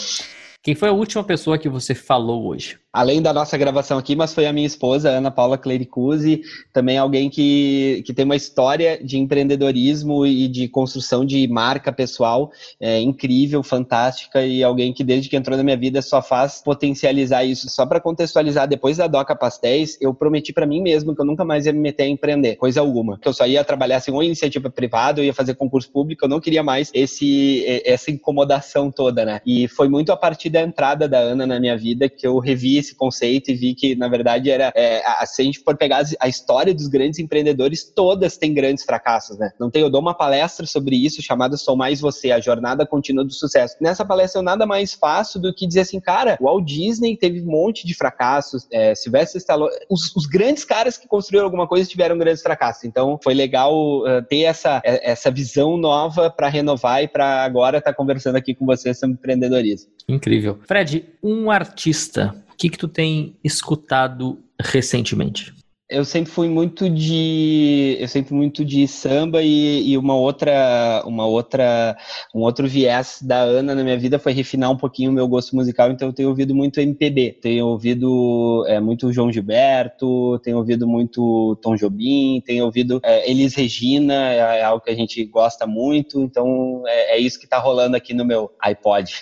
Quem 0.63 0.75
foi 0.75 0.89
a 0.89 0.93
última 0.93 1.23
pessoa 1.23 1.59
que 1.59 1.69
você 1.69 1.95
falou 1.95 2.47
hoje? 2.47 2.80
Além 2.93 3.23
da 3.23 3.33
nossa 3.33 3.57
gravação 3.57 3.99
aqui, 3.99 4.17
mas 4.17 4.35
foi 4.35 4.47
a 4.47 4.53
minha 4.53 4.67
esposa, 4.67 5.11
Ana 5.11 5.31
Paula 5.31 5.57
Clericuzzi, 5.57 6.43
também 6.73 6.99
alguém 6.99 7.31
que, 7.31 8.03
que 8.05 8.13
tem 8.13 8.25
uma 8.25 8.37
história 8.37 9.03
de 9.03 9.17
empreendedorismo 9.17 10.27
e 10.27 10.49
de 10.49 10.69
construção 10.69 11.25
de 11.25 11.47
marca 11.47 11.93
pessoal 11.93 12.51
é, 12.81 13.01
incrível, 13.01 13.63
fantástica, 13.63 14.45
e 14.45 14.63
alguém 14.63 14.93
que 14.93 15.05
desde 15.05 15.29
que 15.29 15.37
entrou 15.37 15.57
na 15.57 15.63
minha 15.63 15.77
vida 15.77 16.03
só 16.03 16.21
faz 16.21 16.63
potencializar 16.65 17.45
isso. 17.45 17.69
Só 17.69 17.87
para 17.87 18.01
contextualizar, 18.01 18.67
depois 18.67 18.97
da 18.97 19.07
Doca 19.07 19.37
Pastéis, 19.37 19.97
eu 20.01 20.13
prometi 20.13 20.53
para 20.53 20.67
mim 20.67 20.83
mesmo 20.83 21.15
que 21.15 21.21
eu 21.21 21.27
nunca 21.27 21.45
mais 21.45 21.67
ia 21.67 21.73
me 21.73 21.81
meter 21.81 22.05
a 22.05 22.09
empreender, 22.09 22.57
coisa 22.57 22.81
alguma. 22.81 23.19
Que 23.19 23.29
eu 23.29 23.33
só 23.33 23.47
ia 23.47 23.63
trabalhar 23.63 23.99
assim, 23.99 24.11
ou 24.11 24.23
iniciativa 24.23 24.69
privada, 24.69 25.21
eu 25.21 25.25
ia 25.25 25.35
fazer 25.35 25.55
concurso 25.55 25.91
público, 25.93 26.25
eu 26.25 26.29
não 26.29 26.41
queria 26.41 26.63
mais 26.63 26.91
esse, 26.93 27.65
essa 27.85 28.11
incomodação 28.11 28.91
toda, 28.91 29.25
né? 29.25 29.41
E 29.47 29.69
foi 29.69 29.89
muito 29.89 30.11
a 30.11 30.17
partir 30.17 30.51
da 30.51 30.61
entrada 30.61 31.09
da 31.09 31.19
Ana 31.19 31.47
na 31.47 31.61
minha 31.61 31.77
vida 31.77 32.09
que 32.09 32.27
eu 32.27 32.39
revi 32.39 32.80
esse 32.81 32.95
conceito 32.95 33.51
e 33.51 33.55
vi 33.55 33.75
que, 33.75 33.95
na 33.95 34.09
verdade, 34.09 34.51
era. 34.51 34.73
É, 34.75 35.03
se 35.27 35.43
a 35.43 35.45
gente 35.45 35.61
for 35.61 35.77
pegar 35.77 36.03
a 36.19 36.29
história 36.29 36.75
dos 36.75 36.89
grandes 36.89 37.19
empreendedores, 37.19 37.85
todas 37.85 38.37
têm 38.37 38.53
grandes 38.53 38.85
fracassos, 38.85 39.39
né? 39.39 39.51
Não 39.59 39.71
tem, 39.71 39.83
eu 39.83 39.91
dou 39.91 40.01
uma 40.01 40.15
palestra 40.15 40.67
sobre 40.67 40.97
isso 40.97 41.23
chamada 41.23 41.57
Sou 41.57 41.77
Mais 41.77 42.01
Você, 42.01 42.33
a 42.33 42.41
jornada 42.41 42.87
contínua 42.87 43.25
do 43.25 43.33
sucesso. 43.33 43.77
Nessa 43.81 44.05
palestra 44.05 44.39
eu 44.39 44.43
nada 44.43 44.67
mais 44.67 44.95
faço 44.95 45.39
do 45.39 45.55
que 45.55 45.67
dizer 45.67 45.81
assim, 45.81 46.01
cara, 46.01 46.37
o 46.41 46.45
Walt 46.45 46.65
Disney 46.65 47.17
teve 47.17 47.41
um 47.41 47.47
monte 47.47 47.87
de 47.87 47.95
fracassos, 47.95 48.67
é, 48.73 48.95
Sylvester 48.95 49.39
Stallone, 49.39 49.73
os, 49.89 50.15
os, 50.15 50.27
grandes 50.27 50.65
caras 50.65 50.97
que 50.97 51.09
construíram 51.09 51.47
alguma 51.47 51.67
coisa 51.67 51.89
tiveram 51.89 52.19
grandes 52.19 52.43
fracassos. 52.43 52.85
Então 52.85 53.19
foi 53.23 53.35
legal 53.35 53.75
uh, 54.01 54.23
ter 54.29 54.43
essa, 54.43 54.81
é, 54.85 55.11
essa 55.11 55.31
visão 55.31 55.77
nova 55.77 56.31
para 56.31 56.49
renovar 56.49 57.03
e 57.03 57.09
para 57.09 57.45
agora 57.45 57.79
estar 57.79 57.93
tá 57.93 57.97
conversando 57.97 58.37
aqui 58.37 58.55
com 58.55 58.67
você 58.67 58.95
sobre 58.95 59.15
empreendedorismo. 59.15 59.91
Incrível. 60.09 60.59
Fred, 60.67 61.05
um 61.23 61.51
artista 61.51 62.35
que, 62.61 62.69
que 62.69 62.77
tu 62.77 62.89
tem 62.89 63.35
escutado 63.43 64.39
recentemente? 64.61 65.55
eu 65.91 66.05
sempre 66.05 66.31
fui 66.31 66.49
muito 66.49 66.89
de 66.89 67.97
eu 67.99 68.07
sempre 68.07 68.33
muito 68.33 68.65
de 68.65 68.87
samba 68.87 69.43
e, 69.43 69.91
e, 69.91 69.99
uma 69.99 70.15
outra 70.15 71.03
uma 71.05 71.27
outra 71.27 71.97
um 72.33 72.43
outro 72.43 72.69
viés 72.69 73.19
da 73.21 73.41
Ana 73.41 73.75
na 73.75 73.83
minha 73.83 73.99
vida 73.99 74.17
foi 74.17 74.33
refinar 74.33 74.71
um 74.71 74.77
pouquinho 74.77 75.11
o 75.11 75.13
meu 75.13 75.27
gosto 75.27 75.57
musical. 75.57 75.91
Então 75.91 76.09
eu 76.09 76.13
tenho 76.13 76.29
ouvido 76.29 76.55
muito 76.55 76.81
MPB 76.81 77.41
tenho 77.43 77.67
ouvido 77.67 78.65
é, 78.69 78.79
muito 78.79 79.13
João 79.13 79.33
Gilberto 79.33 80.39
tenho 80.45 80.59
ouvido 80.59 80.87
muito 80.87 81.59
Tom 81.61 81.75
Jobim 81.75 82.41
tenho 82.47 82.65
ouvido 82.67 83.01
é, 83.03 83.29
Elis 83.29 83.57
Regina 83.57 84.33
é, 84.33 84.61
é 84.61 84.63
algo 84.63 84.85
que 84.85 84.91
a 84.91 84.95
gente 84.95 85.25
gosta 85.25 85.67
muito. 85.67 86.21
Então 86.21 86.85
é, 86.87 87.17
é 87.17 87.19
isso 87.19 87.37
que 87.37 87.47
está 87.47 87.59
rolando 87.59 87.97
aqui 87.97 88.15
no 88.15 88.25
meu 88.25 88.49
iPod. 88.61 89.13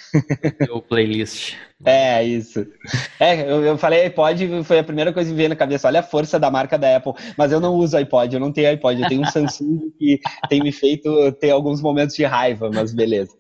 Meu 0.61 0.83
playlist 0.83 1.55
é, 1.85 2.25
isso. 2.25 2.67
É, 3.21 3.41
eu, 3.51 3.63
eu 3.63 3.79
falei 3.79 4.07
iPod, 4.07 4.65
foi 4.65 4.81
a 4.81 4.85
primeira 4.85 5.13
coisa 5.13 5.31
que 5.31 5.37
veio 5.37 5.49
na 5.49 5.57
cabeça. 5.57 5.87
Olha 5.87 6.01
a 6.01 6.03
força 6.03 6.39
da 6.39 6.51
marca 6.51 6.77
da 6.77 6.97
Apple. 6.97 7.13
Mas 7.37 7.53
eu 7.53 7.61
não 7.61 7.75
uso 7.75 7.97
iPod, 7.97 8.35
eu 8.35 8.41
não 8.41 8.53
tenho 8.53 8.69
iPod. 8.71 9.01
Eu 9.01 9.09
tenho 9.09 9.23
um 9.23 9.27
Samsung 9.27 9.93
que 9.99 10.19
tem 10.49 10.61
me 10.61 10.73
feito 10.73 11.33
ter 11.33 11.51
alguns 11.51 11.81
momentos 11.81 12.17
de 12.17 12.25
raiva, 12.25 12.71
mas 12.73 12.93
beleza. 12.93 13.33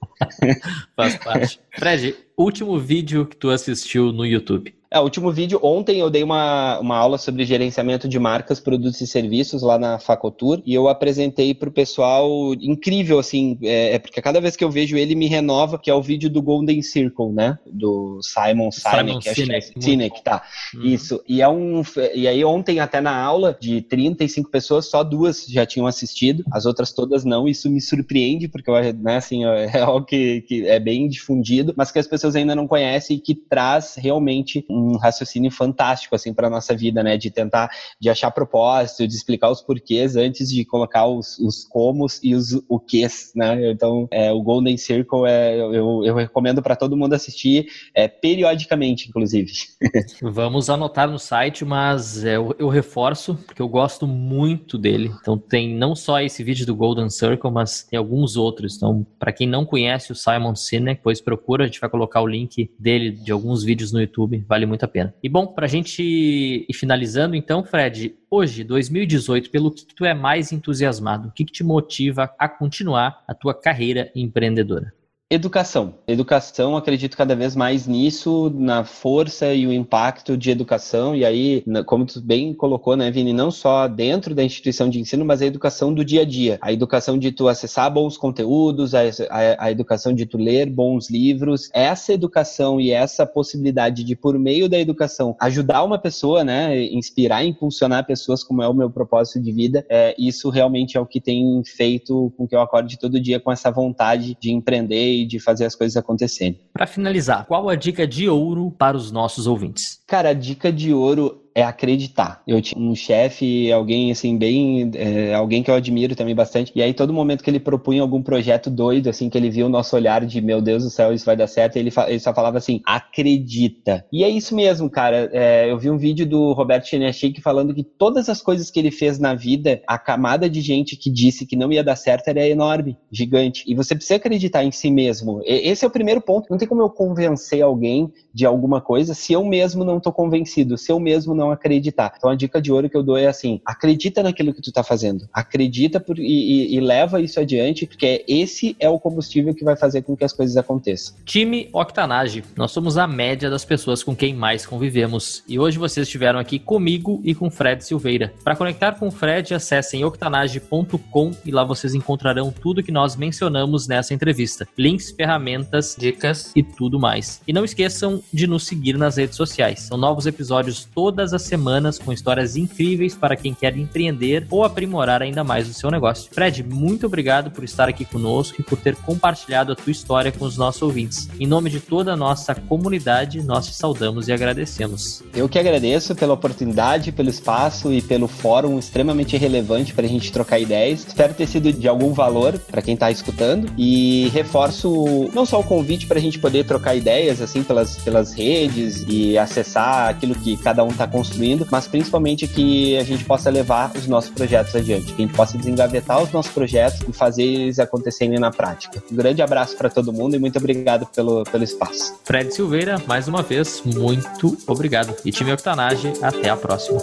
Faz 0.96 1.16
parte. 1.16 1.60
Fred, 1.76 2.14
último 2.36 2.78
vídeo 2.78 3.26
que 3.26 3.36
tu 3.36 3.50
assistiu 3.50 4.12
no 4.12 4.24
YouTube. 4.24 4.77
É, 4.90 4.98
o 4.98 5.02
último 5.02 5.30
vídeo, 5.30 5.60
ontem 5.62 6.00
eu 6.00 6.08
dei 6.08 6.22
uma, 6.22 6.78
uma 6.78 6.96
aula 6.96 7.18
sobre 7.18 7.44
gerenciamento 7.44 8.08
de 8.08 8.18
marcas, 8.18 8.58
produtos 8.58 9.00
e 9.02 9.06
serviços 9.06 9.60
lá 9.60 9.78
na 9.78 9.98
Facotur 9.98 10.62
e 10.64 10.72
eu 10.72 10.88
apresentei 10.88 11.52
para 11.52 11.68
o 11.68 11.72
pessoal, 11.72 12.54
incrível 12.54 13.18
assim, 13.18 13.58
é, 13.62 13.94
é, 13.94 13.98
porque 13.98 14.22
cada 14.22 14.40
vez 14.40 14.56
que 14.56 14.64
eu 14.64 14.70
vejo 14.70 14.96
ele 14.96 15.14
me 15.14 15.26
renova, 15.26 15.78
que 15.78 15.90
é 15.90 15.94
o 15.94 16.00
vídeo 16.00 16.30
do 16.30 16.40
Golden 16.40 16.80
Circle, 16.80 17.32
né? 17.32 17.58
Do 17.66 18.18
Simon 18.22 18.70
Sinek, 18.70 19.06
Simon 19.06 19.20
Sinek, 19.20 19.72
é 19.76 19.80
Sinek 19.80 20.24
tá. 20.24 20.42
Uhum. 20.74 20.84
Isso. 20.84 21.22
E 21.28 21.42
é 21.42 21.48
um 21.48 21.82
e 22.14 22.26
aí 22.26 22.42
ontem 22.44 22.80
até 22.80 23.00
na 23.00 23.14
aula 23.14 23.56
de 23.60 23.82
35 23.82 24.50
pessoas, 24.50 24.86
só 24.86 25.04
duas 25.04 25.44
já 25.46 25.66
tinham 25.66 25.86
assistido, 25.86 26.42
as 26.50 26.64
outras 26.64 26.92
todas 26.92 27.24
não. 27.24 27.46
Isso 27.46 27.70
me 27.70 27.80
surpreende 27.80 28.48
porque 28.48 28.70
né, 28.92 29.16
assim, 29.16 29.44
é 29.44 29.80
algo 29.80 30.06
que, 30.06 30.40
que 30.42 30.66
é 30.66 30.80
bem 30.80 31.08
difundido, 31.08 31.74
mas 31.76 31.90
que 31.90 31.98
as 31.98 32.06
pessoas 32.06 32.34
ainda 32.34 32.54
não 32.54 32.66
conhecem 32.66 33.18
e 33.18 33.20
que 33.20 33.34
traz 33.34 33.96
realmente 33.96 34.64
um 34.70 34.77
raciocínio 34.96 35.50
fantástico 35.50 36.14
assim 36.14 36.32
para 36.32 36.50
nossa 36.50 36.74
vida, 36.74 37.02
né? 37.02 37.16
De 37.16 37.30
tentar, 37.30 37.70
de 38.00 38.08
achar 38.08 38.30
propósito, 38.30 39.06
de 39.06 39.14
explicar 39.14 39.50
os 39.50 39.60
porquês 39.60 40.16
antes 40.16 40.48
de 40.48 40.64
colocar 40.64 41.06
os, 41.06 41.38
os 41.38 41.64
comos 41.64 42.20
e 42.22 42.34
os 42.34 42.52
o 42.68 42.78
quês, 42.78 43.32
né? 43.34 43.70
Então, 43.70 44.06
é, 44.10 44.32
o 44.32 44.42
Golden 44.42 44.76
Circle 44.76 45.26
é, 45.26 45.56
eu, 45.56 46.04
eu 46.04 46.14
recomendo 46.14 46.62
para 46.62 46.76
todo 46.76 46.96
mundo 46.96 47.14
assistir 47.14 47.66
é, 47.94 48.08
periodicamente, 48.08 49.08
inclusive. 49.08 49.52
Vamos 50.22 50.70
anotar 50.70 51.10
no 51.10 51.18
site, 51.18 51.64
mas 51.64 52.24
é, 52.24 52.36
eu, 52.36 52.54
eu 52.58 52.68
reforço 52.68 53.34
porque 53.46 53.62
eu 53.62 53.68
gosto 53.68 54.06
muito 54.06 54.78
dele. 54.78 55.12
Então 55.20 55.38
tem 55.38 55.74
não 55.74 55.94
só 55.94 56.20
esse 56.20 56.42
vídeo 56.42 56.66
do 56.66 56.74
Golden 56.74 57.10
Circle, 57.10 57.50
mas 57.50 57.82
tem 57.82 57.98
alguns 57.98 58.36
outros. 58.36 58.76
Então, 58.76 59.06
para 59.18 59.32
quem 59.32 59.46
não 59.46 59.64
conhece 59.64 60.12
o 60.12 60.14
Simon 60.14 60.54
Sinek, 60.54 61.00
pois 61.02 61.20
procura, 61.20 61.64
a 61.64 61.66
gente 61.66 61.80
vai 61.80 61.90
colocar 61.90 62.20
o 62.20 62.26
link 62.26 62.70
dele 62.78 63.10
de 63.10 63.32
alguns 63.32 63.64
vídeos 63.64 63.92
no 63.92 64.00
YouTube. 64.00 64.44
Vale 64.48 64.66
muito 64.68 64.84
a 64.84 64.88
pena. 64.88 65.14
E 65.22 65.28
bom, 65.28 65.46
para 65.46 65.66
a 65.66 65.68
gente 65.68 66.02
ir 66.02 66.74
finalizando, 66.74 67.34
então, 67.34 67.64
Fred, 67.64 68.14
hoje, 68.30 68.62
2018, 68.62 69.50
pelo 69.50 69.70
que, 69.70 69.86
que 69.86 69.94
tu 69.94 70.04
é 70.04 70.14
mais 70.14 70.52
entusiasmado? 70.52 71.28
O 71.28 71.32
que, 71.32 71.44
que 71.44 71.52
te 71.52 71.64
motiva 71.64 72.32
a 72.38 72.48
continuar 72.48 73.24
a 73.26 73.34
tua 73.34 73.54
carreira 73.54 74.10
empreendedora? 74.14 74.92
Educação. 75.30 75.92
Educação, 76.06 76.74
acredito 76.74 77.14
cada 77.14 77.36
vez 77.36 77.54
mais 77.54 77.86
nisso, 77.86 78.50
na 78.56 78.82
força 78.82 79.52
e 79.52 79.66
o 79.66 79.72
impacto 79.74 80.38
de 80.38 80.50
educação. 80.50 81.14
E 81.14 81.22
aí, 81.22 81.62
como 81.84 82.06
tu 82.06 82.18
bem 82.18 82.54
colocou, 82.54 82.96
né, 82.96 83.10
Vini, 83.10 83.34
não 83.34 83.50
só 83.50 83.86
dentro 83.88 84.34
da 84.34 84.42
instituição 84.42 84.88
de 84.88 84.98
ensino, 84.98 85.26
mas 85.26 85.42
a 85.42 85.46
educação 85.46 85.92
do 85.92 86.02
dia 86.02 86.22
a 86.22 86.24
dia. 86.24 86.56
A 86.62 86.72
educação 86.72 87.18
de 87.18 87.30
tu 87.30 87.46
acessar 87.46 87.92
bons 87.92 88.16
conteúdos, 88.16 88.94
a, 88.94 89.00
a, 89.28 89.66
a 89.66 89.70
educação 89.70 90.14
de 90.14 90.24
tu 90.24 90.38
ler 90.38 90.70
bons 90.70 91.10
livros. 91.10 91.68
Essa 91.74 92.14
educação 92.14 92.80
e 92.80 92.90
essa 92.90 93.26
possibilidade 93.26 94.04
de, 94.04 94.16
por 94.16 94.38
meio 94.38 94.66
da 94.66 94.78
educação, 94.78 95.36
ajudar 95.42 95.84
uma 95.84 95.98
pessoa, 95.98 96.42
né, 96.42 96.82
inspirar 96.84 97.44
impulsionar 97.44 98.06
pessoas, 98.06 98.42
como 98.42 98.62
é 98.62 98.68
o 98.68 98.72
meu 98.72 98.88
propósito 98.88 99.42
de 99.42 99.52
vida, 99.52 99.84
é, 99.90 100.14
isso 100.18 100.48
realmente 100.48 100.96
é 100.96 101.00
o 101.00 101.04
que 101.04 101.20
tem 101.20 101.62
feito 101.66 102.32
com 102.34 102.48
que 102.48 102.56
eu 102.56 102.62
acorde 102.62 102.98
todo 102.98 103.20
dia 103.20 103.38
com 103.38 103.52
essa 103.52 103.70
vontade 103.70 104.34
de 104.40 104.50
empreender 104.50 105.17
de 105.26 105.38
fazer 105.38 105.64
as 105.64 105.74
coisas 105.74 105.96
acontecerem. 105.96 106.60
Para 106.72 106.86
finalizar, 106.86 107.46
qual 107.46 107.68
a 107.68 107.74
dica 107.74 108.06
de 108.06 108.28
ouro 108.28 108.70
para 108.70 108.96
os 108.96 109.10
nossos 109.10 109.46
ouvintes? 109.46 110.00
Cara, 110.06 110.30
a 110.30 110.34
dica 110.34 110.72
de 110.72 110.92
ouro 110.92 111.47
é 111.58 111.64
acreditar. 111.64 112.40
Eu 112.46 112.62
tinha 112.62 112.80
um 112.80 112.94
chefe, 112.94 113.72
alguém 113.72 114.12
assim, 114.12 114.38
bem. 114.38 114.92
É, 114.94 115.34
alguém 115.34 115.60
que 115.60 115.68
eu 115.68 115.74
admiro 115.74 116.14
também 116.14 116.32
bastante. 116.32 116.70
E 116.72 116.80
aí, 116.80 116.94
todo 116.94 117.12
momento 117.12 117.42
que 117.42 117.50
ele 117.50 117.58
propunha 117.58 118.00
algum 118.00 118.22
projeto 118.22 118.70
doido, 118.70 119.10
assim, 119.10 119.28
que 119.28 119.36
ele 119.36 119.50
viu 119.50 119.66
o 119.66 119.68
nosso 119.68 119.96
olhar 119.96 120.24
de 120.24 120.40
meu 120.40 120.62
Deus 120.62 120.84
do 120.84 120.90
céu, 120.90 121.12
isso 121.12 121.26
vai 121.26 121.36
dar 121.36 121.48
certo, 121.48 121.76
ele, 121.76 121.90
ele 122.06 122.20
só 122.20 122.32
falava 122.32 122.58
assim: 122.58 122.80
acredita. 122.86 124.04
E 124.12 124.22
é 124.22 124.28
isso 124.28 124.54
mesmo, 124.54 124.88
cara. 124.88 125.28
É, 125.32 125.68
eu 125.68 125.76
vi 125.76 125.90
um 125.90 125.98
vídeo 125.98 126.24
do 126.24 126.52
Roberto 126.52 126.86
Cheniachik 126.86 127.40
falando 127.40 127.74
que 127.74 127.82
todas 127.82 128.28
as 128.28 128.40
coisas 128.40 128.70
que 128.70 128.78
ele 128.78 128.92
fez 128.92 129.18
na 129.18 129.34
vida, 129.34 129.82
a 129.84 129.98
camada 129.98 130.48
de 130.48 130.60
gente 130.60 130.96
que 130.96 131.10
disse 131.10 131.44
que 131.44 131.56
não 131.56 131.72
ia 131.72 131.82
dar 131.82 131.96
certo 131.96 132.28
era 132.28 132.46
enorme, 132.46 132.96
gigante. 133.10 133.64
E 133.66 133.74
você 133.74 133.96
precisa 133.96 134.14
acreditar 134.14 134.62
em 134.62 134.70
si 134.70 134.92
mesmo. 134.92 135.40
Esse 135.44 135.84
é 135.84 135.88
o 135.88 135.90
primeiro 135.90 136.20
ponto. 136.20 136.46
Não 136.48 136.56
tem 136.56 136.68
como 136.68 136.82
eu 136.82 136.90
convencer 136.90 137.62
alguém 137.62 138.12
de 138.32 138.46
alguma 138.46 138.80
coisa 138.80 139.12
se 139.12 139.32
eu 139.32 139.44
mesmo 139.44 139.82
não 139.82 139.98
tô 139.98 140.12
convencido, 140.12 140.78
se 140.78 140.92
eu 140.92 141.00
mesmo 141.00 141.34
não 141.34 141.47
acreditar. 141.50 142.14
Então 142.16 142.30
a 142.30 142.34
dica 142.34 142.60
de 142.60 142.72
ouro 142.72 142.88
que 142.88 142.96
eu 142.96 143.02
dou 143.02 143.16
é 143.16 143.26
assim: 143.26 143.60
acredita 143.64 144.22
naquilo 144.22 144.52
que 144.52 144.62
tu 144.62 144.72
tá 144.72 144.82
fazendo, 144.82 145.28
acredita 145.32 146.00
por, 146.00 146.18
e, 146.18 146.22
e, 146.22 146.76
e, 146.76 146.80
leva 146.80 147.20
isso 147.20 147.40
adiante, 147.40 147.86
porque 147.86 148.24
esse 148.28 148.76
é 148.78 148.88
o 148.88 148.98
combustível 148.98 149.54
que 149.54 149.64
vai 149.64 149.76
fazer 149.76 150.02
com 150.02 150.16
que 150.16 150.24
as 150.24 150.32
coisas 150.32 150.56
aconteçam. 150.56 151.14
Time 151.24 151.68
Octanage, 151.72 152.44
nós 152.56 152.70
somos 152.70 152.98
a 152.98 153.06
média 153.06 153.50
das 153.50 153.64
pessoas 153.64 154.02
com 154.02 154.14
quem 154.14 154.34
mais 154.34 154.66
convivemos. 154.66 155.42
E 155.46 155.58
hoje 155.58 155.78
vocês 155.78 156.06
estiveram 156.06 156.38
aqui 156.38 156.58
comigo 156.58 157.20
e 157.24 157.34
com 157.34 157.50
Fred 157.50 157.84
Silveira. 157.84 158.32
Para 158.44 158.56
conectar 158.56 158.92
com 158.92 159.08
o 159.08 159.10
Fred, 159.10 159.54
acessem 159.54 160.04
octanage.com 160.04 161.32
e 161.44 161.50
lá 161.50 161.64
vocês 161.64 161.94
encontrarão 161.94 162.52
tudo 162.52 162.82
que 162.82 162.92
nós 162.92 163.16
mencionamos 163.16 163.86
nessa 163.86 164.14
entrevista: 164.14 164.66
links, 164.76 165.10
ferramentas, 165.10 165.96
dicas 165.98 166.52
e 166.54 166.62
tudo 166.62 166.98
mais. 166.98 167.40
E 167.46 167.52
não 167.52 167.64
esqueçam 167.64 168.22
de 168.32 168.46
nos 168.46 168.66
seguir 168.66 168.96
nas 168.96 169.16
redes 169.16 169.36
sociais. 169.36 169.80
São 169.80 169.98
novos 169.98 170.26
episódios 170.26 170.84
todas 170.84 171.32
as 171.38 171.42
semanas 171.42 171.98
com 171.98 172.12
histórias 172.12 172.56
incríveis 172.56 173.14
para 173.14 173.36
quem 173.36 173.54
quer 173.54 173.76
empreender 173.76 174.46
ou 174.50 174.64
aprimorar 174.64 175.22
ainda 175.22 175.44
mais 175.44 175.68
o 175.68 175.72
seu 175.72 175.90
negócio. 175.90 176.30
Fred, 176.32 176.64
muito 176.64 177.06
obrigado 177.06 177.50
por 177.50 177.64
estar 177.64 177.88
aqui 177.88 178.04
conosco 178.04 178.60
e 178.60 178.64
por 178.64 178.76
ter 178.76 178.96
compartilhado 178.96 179.72
a 179.72 179.76
tua 179.76 179.92
história 179.92 180.32
com 180.32 180.44
os 180.44 180.56
nossos 180.56 180.82
ouvintes. 180.82 181.28
Em 181.38 181.46
nome 181.46 181.70
de 181.70 181.80
toda 181.80 182.12
a 182.12 182.16
nossa 182.16 182.54
comunidade, 182.54 183.42
nós 183.42 183.68
te 183.68 183.74
saudamos 183.74 184.26
e 184.28 184.32
agradecemos. 184.32 185.22
Eu 185.32 185.48
que 185.48 185.58
agradeço 185.58 186.14
pela 186.14 186.34
oportunidade, 186.34 187.12
pelo 187.12 187.30
espaço 187.30 187.92
e 187.92 188.02
pelo 188.02 188.26
fórum 188.26 188.78
extremamente 188.78 189.36
relevante 189.36 189.94
para 189.94 190.06
a 190.06 190.08
gente 190.08 190.32
trocar 190.32 190.58
ideias. 190.58 191.06
Espero 191.06 191.32
ter 191.34 191.46
sido 191.46 191.72
de 191.72 191.86
algum 191.86 192.12
valor 192.12 192.58
para 192.58 192.82
quem 192.82 192.94
está 192.94 193.10
escutando 193.10 193.72
e 193.78 194.28
reforço 194.30 195.30
não 195.32 195.46
só 195.46 195.60
o 195.60 195.64
convite 195.64 196.06
para 196.06 196.18
a 196.18 196.22
gente 196.22 196.38
poder 196.38 196.64
trocar 196.64 196.96
ideias 196.96 197.40
assim 197.40 197.62
pelas, 197.62 197.96
pelas 197.98 198.32
redes 198.32 199.04
e 199.08 199.38
acessar 199.38 200.08
aquilo 200.08 200.34
que 200.34 200.56
cada 200.56 200.82
um 200.82 200.88
está 200.88 201.06
construindo 201.06 201.27
construindo, 201.28 201.66
mas 201.70 201.86
principalmente 201.86 202.46
que 202.46 202.96
a 202.96 203.04
gente 203.04 203.24
possa 203.24 203.50
levar 203.50 203.92
os 203.94 204.06
nossos 204.06 204.30
projetos 204.30 204.74
adiante, 204.74 205.12
que 205.12 205.22
a 205.22 205.26
gente 205.26 205.34
possa 205.34 205.58
desengavetar 205.58 206.22
os 206.22 206.32
nossos 206.32 206.50
projetos 206.50 207.00
e 207.08 207.12
fazer 207.12 207.42
eles 207.42 207.78
acontecerem 207.78 208.38
na 208.38 208.50
prática. 208.50 209.02
Um 209.10 209.16
grande 209.16 209.42
abraço 209.42 209.76
para 209.76 209.90
todo 209.90 210.12
mundo 210.12 210.34
e 210.34 210.38
muito 210.38 210.58
obrigado 210.58 211.06
pelo, 211.06 211.44
pelo 211.44 211.64
espaço. 211.64 212.14
Fred 212.24 212.52
Silveira, 212.52 213.00
mais 213.06 213.28
uma 213.28 213.42
vez, 213.42 213.82
muito 213.84 214.56
obrigado. 214.66 215.14
E 215.24 215.30
time 215.30 215.52
Octanage, 215.52 216.12
até 216.22 216.48
a 216.48 216.56
próxima. 216.56 217.00